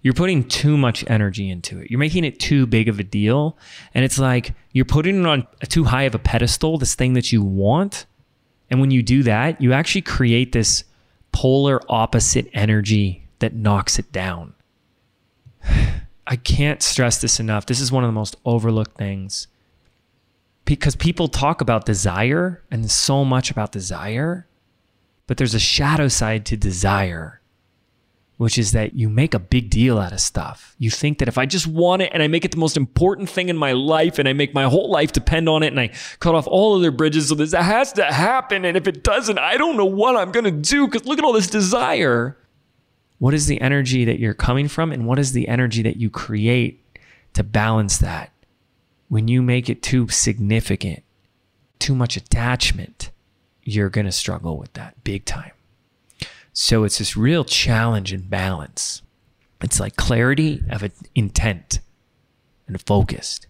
You're 0.00 0.14
putting 0.14 0.48
too 0.48 0.78
much 0.78 1.04
energy 1.08 1.50
into 1.50 1.78
it. 1.78 1.90
You're 1.90 2.00
making 2.00 2.24
it 2.24 2.40
too 2.40 2.66
big 2.66 2.88
of 2.88 2.98
a 2.98 3.04
deal. 3.04 3.58
And 3.94 4.04
it's 4.04 4.18
like 4.18 4.54
you're 4.72 4.84
putting 4.84 5.20
it 5.20 5.26
on 5.26 5.46
too 5.68 5.84
high 5.84 6.04
of 6.04 6.14
a 6.14 6.18
pedestal, 6.18 6.78
this 6.78 6.94
thing 6.94 7.12
that 7.12 7.32
you 7.32 7.42
want. 7.42 8.06
And 8.70 8.80
when 8.80 8.90
you 8.90 9.02
do 9.02 9.22
that, 9.24 9.60
you 9.60 9.74
actually 9.74 10.02
create 10.02 10.52
this 10.52 10.84
polar 11.32 11.80
opposite 11.88 12.48
energy 12.52 13.28
that 13.40 13.54
knocks 13.54 13.98
it 13.98 14.12
down. 14.12 14.54
I 16.26 16.36
can't 16.36 16.82
stress 16.82 17.20
this 17.20 17.40
enough. 17.40 17.66
This 17.66 17.80
is 17.80 17.90
one 17.90 18.04
of 18.04 18.08
the 18.08 18.12
most 18.12 18.36
overlooked 18.44 18.96
things 18.96 19.48
because 20.64 20.96
people 20.96 21.28
talk 21.28 21.60
about 21.60 21.84
desire 21.84 22.62
and 22.70 22.90
so 22.90 23.24
much 23.24 23.50
about 23.50 23.72
desire, 23.72 24.46
but 25.26 25.36
there's 25.36 25.54
a 25.54 25.60
shadow 25.60 26.08
side 26.08 26.46
to 26.46 26.56
desire 26.56 27.41
which 28.42 28.58
is 28.58 28.72
that 28.72 28.94
you 28.94 29.08
make 29.08 29.34
a 29.34 29.38
big 29.38 29.70
deal 29.70 30.00
out 30.00 30.12
of 30.12 30.18
stuff. 30.18 30.74
You 30.76 30.90
think 30.90 31.18
that 31.18 31.28
if 31.28 31.38
I 31.38 31.46
just 31.46 31.68
want 31.68 32.02
it 32.02 32.10
and 32.12 32.24
I 32.24 32.26
make 32.26 32.44
it 32.44 32.50
the 32.50 32.56
most 32.56 32.76
important 32.76 33.30
thing 33.30 33.48
in 33.48 33.56
my 33.56 33.70
life 33.70 34.18
and 34.18 34.28
I 34.28 34.32
make 34.32 34.52
my 34.52 34.64
whole 34.64 34.90
life 34.90 35.12
depend 35.12 35.48
on 35.48 35.62
it 35.62 35.68
and 35.68 35.78
I 35.78 35.92
cut 36.18 36.34
off 36.34 36.48
all 36.48 36.74
other 36.74 36.90
bridges 36.90 37.28
so 37.28 37.36
this 37.36 37.52
has 37.52 37.92
to 37.92 38.04
happen. 38.04 38.64
And 38.64 38.76
if 38.76 38.88
it 38.88 39.04
doesn't, 39.04 39.38
I 39.38 39.56
don't 39.56 39.76
know 39.76 39.84
what 39.84 40.16
I'm 40.16 40.32
going 40.32 40.42
to 40.42 40.50
do 40.50 40.88
because 40.88 41.06
look 41.06 41.20
at 41.20 41.24
all 41.24 41.32
this 41.32 41.46
desire. 41.46 42.36
What 43.20 43.32
is 43.32 43.46
the 43.46 43.60
energy 43.60 44.04
that 44.06 44.18
you're 44.18 44.34
coming 44.34 44.66
from 44.66 44.90
and 44.90 45.06
what 45.06 45.20
is 45.20 45.34
the 45.34 45.46
energy 45.46 45.82
that 45.82 45.98
you 45.98 46.10
create 46.10 46.84
to 47.34 47.44
balance 47.44 47.98
that? 47.98 48.32
When 49.08 49.28
you 49.28 49.40
make 49.40 49.70
it 49.70 49.84
too 49.84 50.08
significant, 50.08 51.04
too 51.78 51.94
much 51.94 52.16
attachment, 52.16 53.12
you're 53.62 53.88
going 53.88 54.06
to 54.06 54.10
struggle 54.10 54.58
with 54.58 54.72
that 54.72 55.04
big 55.04 55.26
time. 55.26 55.52
So 56.52 56.84
it's 56.84 56.98
this 56.98 57.16
real 57.16 57.44
challenge 57.44 58.12
and 58.12 58.28
balance. 58.28 59.02
It's 59.62 59.80
like 59.80 59.96
clarity 59.96 60.62
of 60.70 60.84
intent 61.14 61.80
and 62.66 62.80
focused 62.80 63.46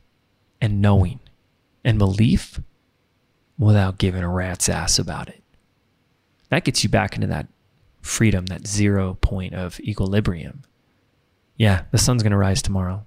and 0.60 0.80
knowing 0.80 1.20
and 1.84 1.98
belief 1.98 2.60
without 3.58 3.98
giving 3.98 4.22
a 4.22 4.28
rat's 4.28 4.68
ass 4.68 4.98
about 4.98 5.28
it. 5.28 5.42
That 6.50 6.64
gets 6.64 6.84
you 6.84 6.90
back 6.90 7.14
into 7.14 7.26
that 7.28 7.48
freedom, 8.02 8.46
that 8.46 8.66
zero 8.66 9.14
point 9.20 9.54
of 9.54 9.80
equilibrium. 9.80 10.62
Yeah, 11.56 11.84
the 11.90 11.98
sun's 11.98 12.22
going 12.22 12.32
to 12.32 12.36
rise 12.36 12.62
tomorrow. 12.62 13.06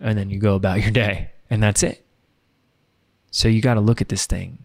And 0.00 0.18
then 0.18 0.30
you 0.30 0.38
go 0.38 0.54
about 0.54 0.82
your 0.82 0.90
day, 0.90 1.30
and 1.50 1.62
that's 1.62 1.82
it. 1.82 2.06
So 3.30 3.48
you 3.48 3.60
got 3.60 3.74
to 3.74 3.80
look 3.80 4.00
at 4.00 4.08
this 4.08 4.26
thing. 4.26 4.58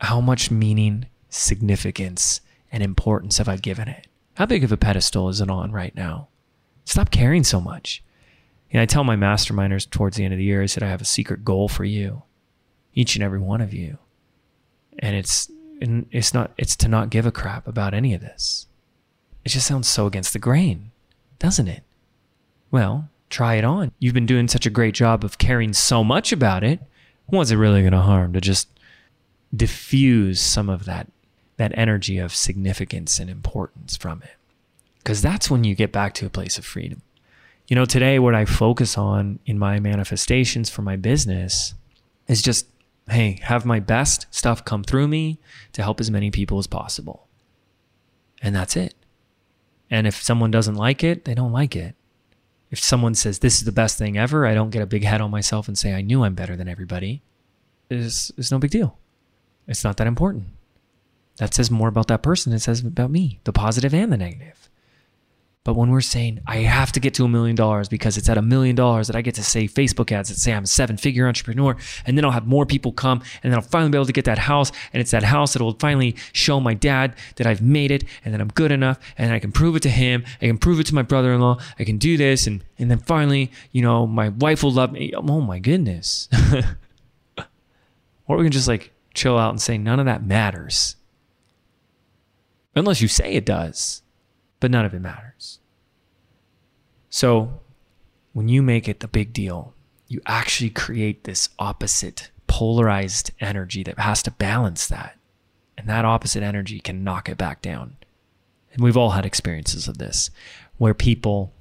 How 0.00 0.20
much 0.20 0.50
meaning, 0.50 1.06
significance, 1.28 2.40
and 2.74 2.82
importance 2.82 3.38
have 3.38 3.48
I 3.48 3.56
given 3.56 3.86
it? 3.86 4.08
How 4.34 4.46
big 4.46 4.64
of 4.64 4.72
a 4.72 4.76
pedestal 4.76 5.28
is 5.28 5.40
it 5.40 5.48
on 5.48 5.70
right 5.70 5.94
now? 5.94 6.26
Stop 6.84 7.12
caring 7.12 7.44
so 7.44 7.60
much. 7.60 8.02
And 8.72 8.80
I 8.80 8.84
tell 8.84 9.04
my 9.04 9.14
masterminders 9.14 9.88
towards 9.88 10.16
the 10.16 10.24
end 10.24 10.34
of 10.34 10.38
the 10.38 10.44
year, 10.44 10.60
I 10.60 10.66
said, 10.66 10.82
I 10.82 10.88
have 10.88 11.00
a 11.00 11.04
secret 11.04 11.44
goal 11.44 11.68
for 11.68 11.84
you, 11.84 12.24
each 12.92 13.14
and 13.14 13.22
every 13.22 13.38
one 13.38 13.60
of 13.60 13.72
you. 13.72 13.98
And 14.98 15.14
it's, 15.14 15.48
and 15.80 16.06
it's 16.10 16.34
not, 16.34 16.50
it's 16.58 16.74
to 16.78 16.88
not 16.88 17.10
give 17.10 17.26
a 17.26 17.30
crap 17.30 17.68
about 17.68 17.94
any 17.94 18.12
of 18.12 18.20
this. 18.20 18.66
It 19.44 19.50
just 19.50 19.68
sounds 19.68 19.86
so 19.86 20.06
against 20.06 20.32
the 20.32 20.40
grain, 20.40 20.90
doesn't 21.38 21.68
it? 21.68 21.84
Well, 22.72 23.08
try 23.30 23.54
it 23.54 23.64
on. 23.64 23.92
You've 24.00 24.14
been 24.14 24.26
doing 24.26 24.48
such 24.48 24.66
a 24.66 24.70
great 24.70 24.96
job 24.96 25.22
of 25.22 25.38
caring 25.38 25.74
so 25.74 26.02
much 26.02 26.32
about 26.32 26.64
it. 26.64 26.80
What's 27.26 27.52
it 27.52 27.56
really 27.56 27.82
going 27.82 27.92
to 27.92 28.00
harm 28.00 28.32
to 28.32 28.40
just 28.40 28.68
diffuse 29.54 30.40
some 30.40 30.68
of 30.68 30.86
that 30.86 31.06
that 31.56 31.76
energy 31.76 32.18
of 32.18 32.34
significance 32.34 33.18
and 33.18 33.30
importance 33.30 33.96
from 33.96 34.22
it. 34.22 34.36
Because 34.98 35.22
that's 35.22 35.50
when 35.50 35.64
you 35.64 35.74
get 35.74 35.92
back 35.92 36.14
to 36.14 36.26
a 36.26 36.30
place 36.30 36.58
of 36.58 36.64
freedom. 36.64 37.02
You 37.68 37.76
know, 37.76 37.84
today, 37.84 38.18
what 38.18 38.34
I 38.34 38.44
focus 38.44 38.98
on 38.98 39.38
in 39.46 39.58
my 39.58 39.80
manifestations 39.80 40.68
for 40.68 40.82
my 40.82 40.96
business 40.96 41.74
is 42.26 42.42
just, 42.42 42.66
hey, 43.08 43.40
have 43.42 43.64
my 43.64 43.80
best 43.80 44.26
stuff 44.30 44.64
come 44.64 44.82
through 44.82 45.08
me 45.08 45.38
to 45.72 45.82
help 45.82 46.00
as 46.00 46.10
many 46.10 46.30
people 46.30 46.58
as 46.58 46.66
possible. 46.66 47.26
And 48.42 48.54
that's 48.54 48.76
it. 48.76 48.94
And 49.90 50.06
if 50.06 50.22
someone 50.22 50.50
doesn't 50.50 50.74
like 50.74 51.04
it, 51.04 51.24
they 51.24 51.34
don't 51.34 51.52
like 51.52 51.76
it. 51.76 51.94
If 52.70 52.80
someone 52.80 53.14
says, 53.14 53.38
this 53.38 53.58
is 53.58 53.64
the 53.64 53.72
best 53.72 53.96
thing 53.98 54.18
ever, 54.18 54.46
I 54.46 54.54
don't 54.54 54.70
get 54.70 54.82
a 54.82 54.86
big 54.86 55.04
head 55.04 55.20
on 55.20 55.30
myself 55.30 55.68
and 55.68 55.78
say, 55.78 55.94
I 55.94 56.00
knew 56.00 56.24
I'm 56.24 56.34
better 56.34 56.56
than 56.56 56.68
everybody. 56.68 57.22
It's, 57.88 58.32
it's 58.36 58.50
no 58.50 58.58
big 58.58 58.70
deal. 58.70 58.98
It's 59.68 59.84
not 59.84 59.96
that 59.98 60.06
important. 60.06 60.46
That 61.38 61.54
says 61.54 61.70
more 61.70 61.88
about 61.88 62.08
that 62.08 62.22
person 62.22 62.52
it 62.52 62.60
says 62.60 62.80
about 62.80 63.10
me, 63.10 63.40
the 63.44 63.52
positive 63.52 63.92
and 63.92 64.12
the 64.12 64.16
negative. 64.16 64.68
But 65.64 65.76
when 65.76 65.90
we're 65.90 66.02
saying, 66.02 66.40
I 66.46 66.58
have 66.58 66.92
to 66.92 67.00
get 67.00 67.14
to 67.14 67.24
a 67.24 67.28
million 67.28 67.56
dollars 67.56 67.88
because 67.88 68.18
it's 68.18 68.28
at 68.28 68.36
a 68.36 68.42
million 68.42 68.76
dollars 68.76 69.06
that 69.06 69.16
I 69.16 69.22
get 69.22 69.34
to 69.36 69.42
say 69.42 69.66
Facebook 69.66 70.12
ads 70.12 70.28
that 70.28 70.36
say 70.36 70.52
I'm 70.52 70.64
a 70.64 70.66
seven 70.66 70.98
figure 70.98 71.26
entrepreneur, 71.26 71.74
and 72.04 72.18
then 72.18 72.24
I'll 72.24 72.32
have 72.32 72.46
more 72.46 72.66
people 72.66 72.92
come, 72.92 73.22
and 73.42 73.50
then 73.50 73.58
I'll 73.58 73.66
finally 73.66 73.90
be 73.90 73.96
able 73.96 74.04
to 74.04 74.12
get 74.12 74.26
that 74.26 74.36
house. 74.36 74.70
And 74.92 75.00
it's 75.00 75.12
that 75.12 75.22
house 75.22 75.54
that 75.54 75.62
will 75.62 75.72
finally 75.80 76.16
show 76.34 76.60
my 76.60 76.74
dad 76.74 77.16
that 77.36 77.46
I've 77.46 77.62
made 77.62 77.90
it 77.90 78.04
and 78.26 78.34
that 78.34 78.42
I'm 78.42 78.48
good 78.48 78.72
enough, 78.72 78.98
and 79.16 79.32
I 79.32 79.38
can 79.38 79.52
prove 79.52 79.74
it 79.74 79.80
to 79.84 79.88
him. 79.88 80.24
I 80.42 80.46
can 80.46 80.58
prove 80.58 80.80
it 80.80 80.86
to 80.88 80.94
my 80.94 81.02
brother 81.02 81.32
in 81.32 81.40
law. 81.40 81.58
I 81.78 81.84
can 81.84 81.96
do 81.96 82.18
this. 82.18 82.46
And, 82.46 82.62
and 82.78 82.90
then 82.90 82.98
finally, 82.98 83.50
you 83.72 83.80
know, 83.80 84.06
my 84.06 84.28
wife 84.28 84.62
will 84.62 84.72
love 84.72 84.92
me. 84.92 85.14
Oh 85.16 85.40
my 85.40 85.60
goodness. 85.60 86.28
or 88.28 88.36
we 88.36 88.44
can 88.44 88.52
just 88.52 88.68
like 88.68 88.92
chill 89.14 89.38
out 89.38 89.48
and 89.48 89.62
say, 89.62 89.78
none 89.78 89.98
of 89.98 90.04
that 90.04 90.26
matters. 90.26 90.96
Unless 92.76 93.00
you 93.00 93.08
say 93.08 93.32
it 93.32 93.46
does 93.46 94.02
but 94.64 94.70
none 94.70 94.86
of 94.86 94.94
it 94.94 95.00
matters. 95.00 95.58
So 97.10 97.60
when 98.32 98.48
you 98.48 98.62
make 98.62 98.88
it 98.88 99.00
the 99.00 99.08
big 99.08 99.34
deal, 99.34 99.74
you 100.08 100.22
actually 100.24 100.70
create 100.70 101.24
this 101.24 101.50
opposite 101.58 102.30
polarized 102.46 103.30
energy 103.40 103.82
that 103.82 103.98
has 103.98 104.22
to 104.22 104.30
balance 104.30 104.86
that. 104.86 105.18
And 105.76 105.86
that 105.86 106.06
opposite 106.06 106.42
energy 106.42 106.80
can 106.80 107.04
knock 107.04 107.28
it 107.28 107.36
back 107.36 107.60
down. 107.60 107.98
And 108.72 108.82
we've 108.82 108.96
all 108.96 109.10
had 109.10 109.26
experiences 109.26 109.86
of 109.86 109.98
this 109.98 110.30
where 110.78 110.94
people, 110.94 111.52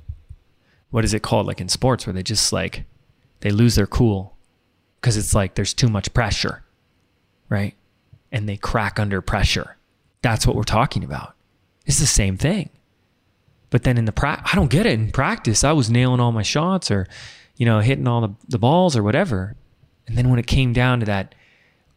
what 0.90 1.04
is 1.04 1.14
it 1.14 1.24
called? 1.24 1.46
Like 1.46 1.60
in 1.60 1.68
sports, 1.68 2.08
where 2.08 2.14
they 2.14 2.24
just 2.24 2.54
like, 2.54 2.86
they 3.42 3.52
lose 3.52 3.76
their 3.76 3.86
cool 3.86 4.38
because 5.02 5.18
it's 5.18 5.36
like 5.36 5.56
there's 5.56 5.74
too 5.74 5.90
much 5.90 6.14
pressure, 6.14 6.64
right? 7.50 7.76
And 8.32 8.48
they 8.48 8.56
crack 8.56 8.98
under 8.98 9.20
pressure. 9.22 9.76
That's 10.24 10.48
what 10.48 10.56
we're 10.56 10.64
talking 10.64 11.04
about. 11.04 11.36
It's 11.86 12.00
the 12.00 12.08
same 12.08 12.38
thing. 12.38 12.70
But 13.70 13.84
then 13.84 13.98
in 13.98 14.06
the 14.06 14.12
pra- 14.12 14.42
I 14.52 14.56
don't 14.56 14.72
get 14.72 14.88
it 14.88 14.94
in 14.94 15.12
practice. 15.12 15.64
I 15.64 15.74
was 15.74 15.92
nailing 15.92 16.20
all 16.20 16.32
my 16.32 16.42
shots 16.42 16.90
or, 16.90 17.06
you 17.58 17.66
know, 17.66 17.80
hitting 17.82 18.08
all 18.08 18.22
the, 18.22 18.34
the 18.48 18.58
balls 18.58 18.96
or 18.98 19.04
whatever. 19.04 19.56
And 20.08 20.18
then 20.18 20.30
when 20.30 20.40
it 20.40 20.48
came 20.48 20.74
down 20.74 21.02
to 21.02 21.06
that 21.06 21.36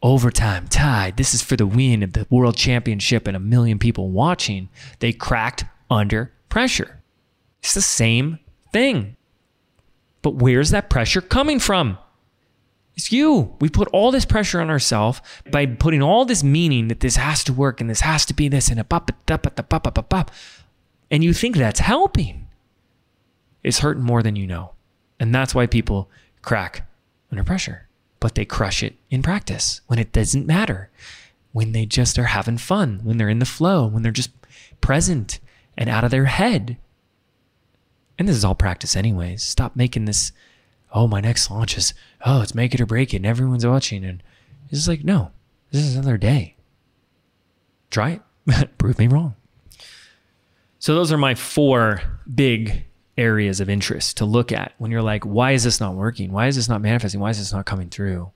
overtime 0.03 0.67
tie, 0.67 1.11
this 1.15 1.33
is 1.33 1.41
for 1.41 1.55
the 1.55 1.65
win 1.65 2.03
of 2.03 2.13
the 2.13 2.27
world 2.29 2.57
championship 2.57 3.27
and 3.27 3.35
a 3.35 3.39
million 3.39 3.79
people 3.79 4.09
watching, 4.11 4.69
they 4.99 5.13
cracked 5.13 5.65
under 5.89 6.31
pressure. 6.49 7.01
It's 7.61 7.73
the 7.73 7.81
same 7.81 8.39
thing. 8.73 9.15
But 10.21 10.35
where's 10.35 10.71
that 10.71 10.89
pressure 10.89 11.21
coming 11.21 11.59
from? 11.59 11.97
It's 12.97 13.11
you. 13.11 13.55
We 13.61 13.69
put 13.69 13.87
all 13.89 14.11
this 14.11 14.25
pressure 14.25 14.59
on 14.59 14.69
ourselves 14.69 15.21
by 15.51 15.67
putting 15.67 16.01
all 16.01 16.25
this 16.25 16.43
meaning 16.43 16.89
that 16.89 16.99
this 16.99 17.15
has 17.15 17.43
to 17.45 17.53
work 17.53 17.79
and 17.79 17.89
this 17.89 18.01
has 18.01 18.25
to 18.25 18.33
be 18.33 18.49
this 18.49 18.69
and 18.69 18.79
a 18.79 18.83
pop, 18.83 19.11
pop, 19.27 19.43
pop, 19.43 19.69
pop, 19.69 19.93
pop, 19.93 20.09
pop 20.09 20.31
and 21.09 21.23
you 21.23 21.33
think 21.33 21.55
that's 21.55 21.79
helping, 21.79 22.47
it's 23.63 23.79
hurting 23.79 24.03
more 24.03 24.21
than 24.21 24.35
you 24.35 24.47
know. 24.47 24.73
And 25.19 25.33
that's 25.33 25.55
why 25.55 25.65
people 25.65 26.09
crack 26.41 26.87
under 27.31 27.43
pressure, 27.43 27.87
but 28.19 28.35
they 28.35 28.45
crush 28.45 28.83
it 28.83 28.95
in 29.09 29.23
practice 29.23 29.81
when 29.87 29.99
it 29.99 30.11
doesn't 30.11 30.45
matter, 30.45 30.89
when 31.53 31.71
they 31.71 31.85
just 31.85 32.19
are 32.19 32.25
having 32.25 32.57
fun, 32.57 32.99
when 33.03 33.17
they're 33.17 33.29
in 33.29 33.39
the 33.39 33.45
flow, 33.45 33.87
when 33.87 34.03
they're 34.03 34.11
just 34.11 34.31
present 34.81 35.39
and 35.77 35.89
out 35.89 36.03
of 36.03 36.11
their 36.11 36.25
head. 36.25 36.77
And 38.19 38.27
this 38.27 38.35
is 38.35 38.45
all 38.45 38.55
practice, 38.55 38.95
anyways. 38.95 39.43
Stop 39.43 39.75
making 39.75 40.05
this, 40.05 40.31
oh, 40.97 41.07
my 41.07 41.21
next 41.21 41.51
launch 41.51 41.77
is, 41.77 41.93
oh, 42.25 42.41
it's 42.41 42.55
make 42.55 42.73
it 42.73 42.81
or 42.81 42.87
break 42.87 43.13
it, 43.13 43.17
and 43.17 43.25
everyone's 43.25 43.65
watching. 43.65 44.03
And 44.03 44.23
it's 44.71 44.87
like, 44.87 45.03
no, 45.03 45.31
this 45.71 45.85
is 45.85 45.95
another 45.95 46.17
day. 46.17 46.55
Try 47.91 48.19
it. 48.47 48.77
Prove 48.79 48.97
me 48.97 49.07
wrong. 49.07 49.35
So 50.79 50.95
those 50.95 51.11
are 51.11 51.17
my 51.17 51.35
four 51.35 52.01
big 52.33 52.85
areas 53.15 53.59
of 53.59 53.69
interest 53.69 54.17
to 54.17 54.25
look 54.25 54.51
at 54.51 54.73
when 54.79 54.89
you're 54.89 55.03
like, 55.03 55.23
why 55.23 55.51
is 55.51 55.63
this 55.63 55.79
not 55.79 55.93
working? 55.93 56.31
Why 56.31 56.47
is 56.47 56.55
this 56.55 56.67
not 56.67 56.81
manifesting? 56.81 57.19
Why 57.19 57.29
is 57.29 57.37
this 57.37 57.53
not 57.53 57.65
coming 57.65 57.89
through? 57.89 58.31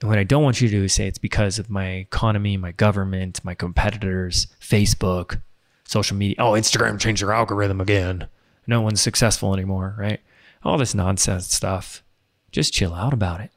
And 0.00 0.08
what 0.08 0.18
I 0.18 0.24
don't 0.24 0.44
want 0.44 0.60
you 0.60 0.68
to 0.68 0.76
do 0.76 0.84
is 0.84 0.94
say 0.94 1.08
it's 1.08 1.18
because 1.18 1.58
of 1.58 1.68
my 1.68 1.88
economy, 1.88 2.56
my 2.56 2.70
government, 2.70 3.44
my 3.44 3.54
competitors, 3.54 4.46
Facebook, 4.60 5.42
social 5.84 6.16
media. 6.16 6.36
Oh, 6.38 6.52
Instagram 6.52 7.00
changed 7.00 7.22
their 7.22 7.32
algorithm 7.32 7.80
again. 7.80 8.28
No 8.66 8.80
one's 8.80 9.00
successful 9.00 9.54
anymore, 9.54 9.96
right? 9.98 10.20
All 10.64 10.78
this 10.78 10.94
nonsense 10.94 11.52
stuff. 11.52 12.02
Just 12.50 12.72
chill 12.72 12.94
out 12.94 13.12
about 13.12 13.40
it. 13.40 13.50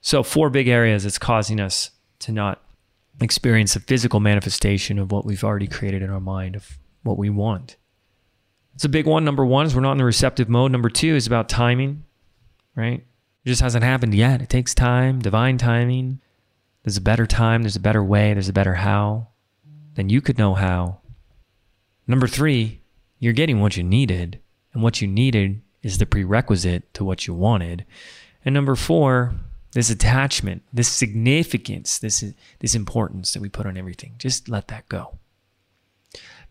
So, 0.00 0.22
four 0.22 0.50
big 0.50 0.68
areas 0.68 1.04
it's 1.04 1.18
causing 1.18 1.60
us 1.60 1.90
to 2.20 2.32
not 2.32 2.62
experience 3.20 3.76
a 3.76 3.80
physical 3.80 4.20
manifestation 4.20 4.98
of 4.98 5.10
what 5.10 5.24
we've 5.24 5.44
already 5.44 5.66
created 5.66 6.02
in 6.02 6.10
our 6.10 6.20
mind 6.20 6.54
of 6.54 6.78
what 7.02 7.18
we 7.18 7.30
want. 7.30 7.76
It's 8.74 8.84
a 8.84 8.90
big 8.90 9.06
one. 9.06 9.24
Number 9.24 9.44
one 9.44 9.66
is 9.66 9.74
we're 9.74 9.80
not 9.80 9.92
in 9.92 9.98
the 9.98 10.04
receptive 10.04 10.48
mode. 10.48 10.70
Number 10.70 10.90
two 10.90 11.14
is 11.16 11.26
about 11.26 11.48
timing, 11.48 12.04
right? 12.74 13.00
It 13.44 13.48
just 13.48 13.62
hasn't 13.62 13.84
happened 13.84 14.14
yet. 14.14 14.42
It 14.42 14.50
takes 14.50 14.74
time, 14.74 15.20
divine 15.20 15.56
timing. 15.56 16.20
There's 16.82 16.96
a 16.98 17.02
better 17.02 17.26
time, 17.26 17.62
there's 17.62 17.76
a 17.76 17.80
better 17.80 18.04
way, 18.04 18.32
there's 18.32 18.48
a 18.48 18.52
better 18.52 18.74
how. 18.74 19.28
Then 19.94 20.08
you 20.08 20.20
could 20.20 20.38
know 20.38 20.54
how. 20.54 21.00
Number 22.06 22.28
three, 22.28 22.82
you're 23.18 23.32
getting 23.32 23.60
what 23.60 23.76
you 23.76 23.82
needed, 23.82 24.40
and 24.72 24.82
what 24.82 25.00
you 25.00 25.08
needed 25.08 25.62
is 25.86 25.98
the 25.98 26.04
prerequisite 26.04 26.92
to 26.94 27.04
what 27.04 27.28
you 27.28 27.32
wanted. 27.32 27.86
And 28.44 28.52
number 28.52 28.74
four, 28.74 29.34
this 29.70 29.88
attachment, 29.88 30.62
this 30.72 30.88
significance, 30.88 31.98
this 31.98 32.24
this 32.58 32.74
importance 32.74 33.32
that 33.32 33.40
we 33.40 33.48
put 33.48 33.66
on 33.66 33.76
everything. 33.76 34.14
Just 34.18 34.48
let 34.48 34.66
that 34.68 34.88
go. 34.88 35.18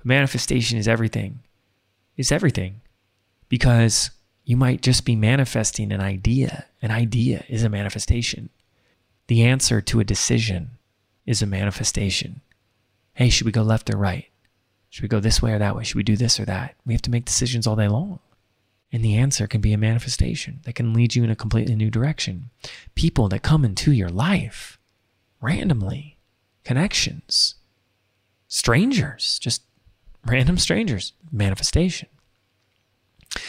Manifestation 0.06 0.78
is 0.78 0.88
everything. 0.88 1.40
It's 2.16 2.32
everything. 2.32 2.82
Because 3.50 4.12
you 4.46 4.56
might 4.56 4.82
just 4.82 5.04
be 5.04 5.16
manifesting 5.16 5.92
an 5.92 6.00
idea. 6.00 6.66
An 6.82 6.92
idea 6.92 7.44
is 7.50 7.64
a 7.64 7.70
manifestation. 7.70 8.50
The 9.28 9.44
answer 9.44 9.82
to 9.82 10.00
a 10.00 10.06
decision 10.06 10.78
is 11.26 11.42
a 11.42 11.48
manifestation. 11.48 12.42
Hey, 13.16 13.30
should 13.30 13.46
we 13.46 13.52
go 13.52 13.64
left 13.64 13.90
or 13.90 13.98
right? 13.98 14.28
Should 14.90 15.04
we 15.04 15.10
go 15.10 15.20
this 15.20 15.42
way 15.42 15.52
or 15.52 15.60
that 15.60 15.76
way? 15.76 15.84
Should 15.84 15.98
we 15.98 16.04
do 16.04 16.16
this 16.16 16.40
or 16.40 16.46
that? 16.46 16.76
We 16.86 16.94
have 16.94 17.02
to 17.02 17.12
make 17.12 17.26
decisions 17.26 17.68
all 17.68 17.76
day 17.76 17.88
long. 17.90 18.20
And 18.96 19.04
the 19.04 19.18
answer 19.18 19.46
can 19.46 19.60
be 19.60 19.74
a 19.74 19.78
manifestation 19.78 20.62
that 20.64 20.76
can 20.76 20.94
lead 20.94 21.16
you 21.16 21.26
in 21.26 21.30
a 21.30 21.36
completely 21.36 21.76
new 21.76 21.90
direction. 21.90 22.50
People 22.96 23.28
that 23.28 23.44
come 23.44 23.66
into 23.66 23.92
your 23.92 24.08
life 24.08 24.80
randomly, 25.42 26.18
connections, 26.64 27.56
strangers, 28.48 29.38
just 29.40 29.64
random 30.26 30.58
strangers, 30.58 31.12
manifestation. 31.30 32.08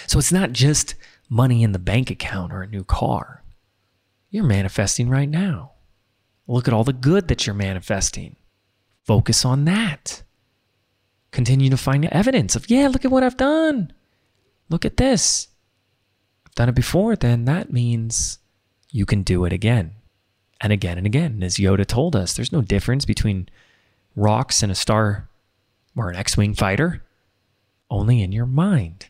So 0.09 0.19
it's 0.19 0.33
not 0.33 0.51
just 0.51 0.97
money 1.29 1.63
in 1.63 1.71
the 1.71 1.79
bank 1.79 2.11
account 2.11 2.53
or 2.53 2.63
a 2.63 2.67
new 2.67 2.83
car. 2.83 3.45
You're 4.31 4.43
manifesting 4.43 5.09
right 5.09 5.29
now. 5.29 5.75
Look 6.49 6.67
at 6.67 6.75
all 6.75 6.83
the 6.83 6.93
good 6.93 7.29
that 7.29 7.47
you're 7.47 7.55
manifesting. 7.55 8.35
Focus 9.05 9.45
on 9.45 9.65
that. 9.67 10.25
Continue 11.31 11.71
to 11.71 11.77
find 11.77 12.05
evidence 12.07 12.57
of, 12.57 12.69
yeah, 12.69 12.89
look 12.89 13.05
at 13.05 13.13
what 13.13 13.23
I've 13.23 13.37
done. 13.37 13.93
Look 14.69 14.85
at 14.85 14.97
this. 14.97 15.49
I've 16.47 16.55
done 16.55 16.69
it 16.69 16.75
before, 16.75 17.17
then 17.17 17.45
that 17.45 17.73
means 17.73 18.39
you 18.91 19.07
can 19.07 19.23
do 19.23 19.45
it 19.45 19.53
again 19.53 19.93
and 20.61 20.73
again 20.73 20.99
and 20.99 21.07
again. 21.07 21.43
As 21.43 21.57
Yoda 21.57 21.87
told 21.87 22.17
us, 22.17 22.35
there's 22.35 22.53
no 22.53 22.63
difference 22.63 23.05
between 23.05 23.49
rocks 24.15 24.63
and 24.63 24.73
a 24.73 24.75
star 24.75 25.29
or 25.95 26.11
an 26.11 26.17
X 26.17 26.37
Wing 26.37 26.55
fighter, 26.55 27.03
only 27.91 28.23
in 28.23 28.33
your 28.33 28.47
mind. 28.47 29.07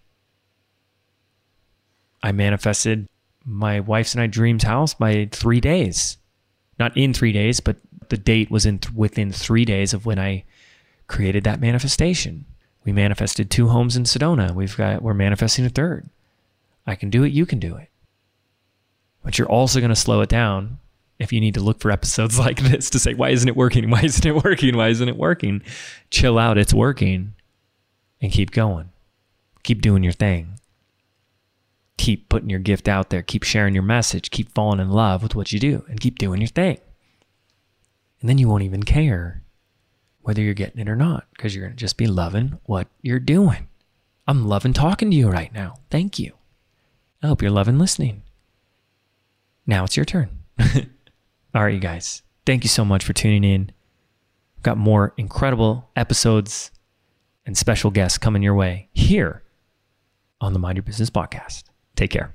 I 2.23 2.33
manifested 2.33 3.07
my 3.45 3.81
wife's 3.81 4.15
and 4.15 4.23
I 4.23 4.27
dreams 4.27 4.65
house 4.65 4.95
by 4.95 5.29
three 5.31 5.61
days. 5.61 6.19
Not 6.79 6.97
in 6.97 7.15
three 7.15 7.33
days, 7.33 7.61
but 7.61 7.77
the 8.09 8.17
date 8.17 8.51
was 8.51 8.67
in 8.67 8.81
th- 8.81 8.93
within 8.93 9.33
three 9.33 9.65
days 9.65 9.95
of 9.95 10.05
when 10.05 10.19
I 10.19 10.45
created 11.07 11.45
that 11.45 11.61
manifestation. 11.61 12.45
We 12.87 12.93
manifested 12.93 13.51
two 13.51 13.69
homes 13.69 13.97
in 13.97 14.05
Sedona. 14.05 14.55
We've 14.55 14.77
got 14.77 15.03
we're 15.03 15.13
manifesting 15.13 15.67
a 15.67 15.69
third. 15.69 16.09
I 16.87 16.95
can 16.95 17.11
do 17.11 17.25
it, 17.25 17.33
you 17.33 17.45
can 17.45 17.59
do 17.59 17.75
it. 17.75 17.91
But 19.25 19.39
you're 19.39 19.49
also 19.49 19.81
going 19.81 19.91
to 19.91 19.97
slow 19.97 20.21
it 20.21 20.29
down 20.29 20.79
if 21.19 21.33
you 21.33 21.41
need 21.41 21.55
to 21.55 21.61
look 21.61 21.81
for 21.81 21.91
episodes 21.91 22.39
like 22.47 22.61
this 22.61 22.89
to 22.91 23.01
say, 23.01 23.13
why 23.13 23.31
isn't 23.31 23.49
it 23.49 23.57
working? 23.57 23.91
Why 23.91 24.03
isn't 24.03 24.25
it 24.25 24.45
working? 24.45 24.77
Why 24.77 24.89
isn't 24.89 25.09
it 25.09 25.17
working? 25.17 25.63
Chill 26.11 26.39
out, 26.39 26.59
it's 26.59 26.73
working. 26.73 27.35
And 28.23 28.31
keep 28.31 28.53
going. 28.53 28.91
Keep 29.65 29.83
doing 29.83 30.05
your 30.05 30.13
thing. 30.13 30.61
Keep 31.99 32.29
putting 32.29 32.51
your 32.51 32.61
gift 32.61 32.87
out 32.87 33.11
there. 33.11 33.23
Keep 33.23 33.43
sharing 33.43 33.75
your 33.75 33.83
message. 33.83 34.31
Keep 34.31 34.55
falling 34.55 34.79
in 34.79 34.91
love 34.91 35.25
with 35.25 35.35
what 35.35 35.53
you 35.53 35.59
do 35.59 35.85
and 35.89 35.99
keep 35.99 36.19
doing 36.19 36.41
your 36.41 36.49
thing. 36.49 36.79
And 38.21 38.31
then 38.31 38.39
you 38.39 38.49
won't 38.49 38.63
even 38.63 38.85
care 38.85 39.43
whether 40.27 40.43
you're 40.43 40.55
getting 40.55 40.81
it 40.81 40.89
or 40.89 40.97
not, 40.97 41.25
because 41.31 41.55
you're 41.55 41.65
going 41.65 41.77
to 41.77 41.81
just 41.81 41.97
be 41.97 42.09
loving 42.09 42.59
what 42.65 42.89
you're 43.01 43.21
doing. 43.21 43.69
I'm 44.27 44.49
loving 44.49 44.73
talking 44.73 45.09
to 45.09 45.17
you 45.17 45.29
right 45.29 45.55
now. 45.55 45.77
Thank 45.89 46.19
you. 46.19 46.33
I 47.23 47.29
hope 47.29 47.43
you're 47.43 47.51
loving 47.53 47.79
listening. 47.79 48.23
Now 49.69 49.85
it's 49.85 49.97
your 49.97 50.05
turn. 50.05 50.31
All 51.55 51.63
right, 51.63 51.73
you 51.73 51.79
guys. 51.79 52.25
Thank 52.45 52.65
you 52.65 52.69
so 52.69 52.85
much 52.85 53.05
for 53.05 53.13
tuning 53.13 53.45
in. 53.45 53.71
I've 54.57 54.65
got 54.65 54.79
more 54.79 55.15
incredible 55.17 55.91
episodes 55.95 56.73
and 57.47 57.57
special 57.57 57.93
guests 57.93 58.19
coming 58.19 58.43
your 58.43 58.57
way 58.57 58.89
here 58.93 59.45
on 60.41 60.55
the 60.55 60.59
Mind 60.59 60.77
Your 60.77 60.83
Business 60.83 61.09
podcast. 61.09 61.65
Take 61.95 62.11
care. 62.11 62.35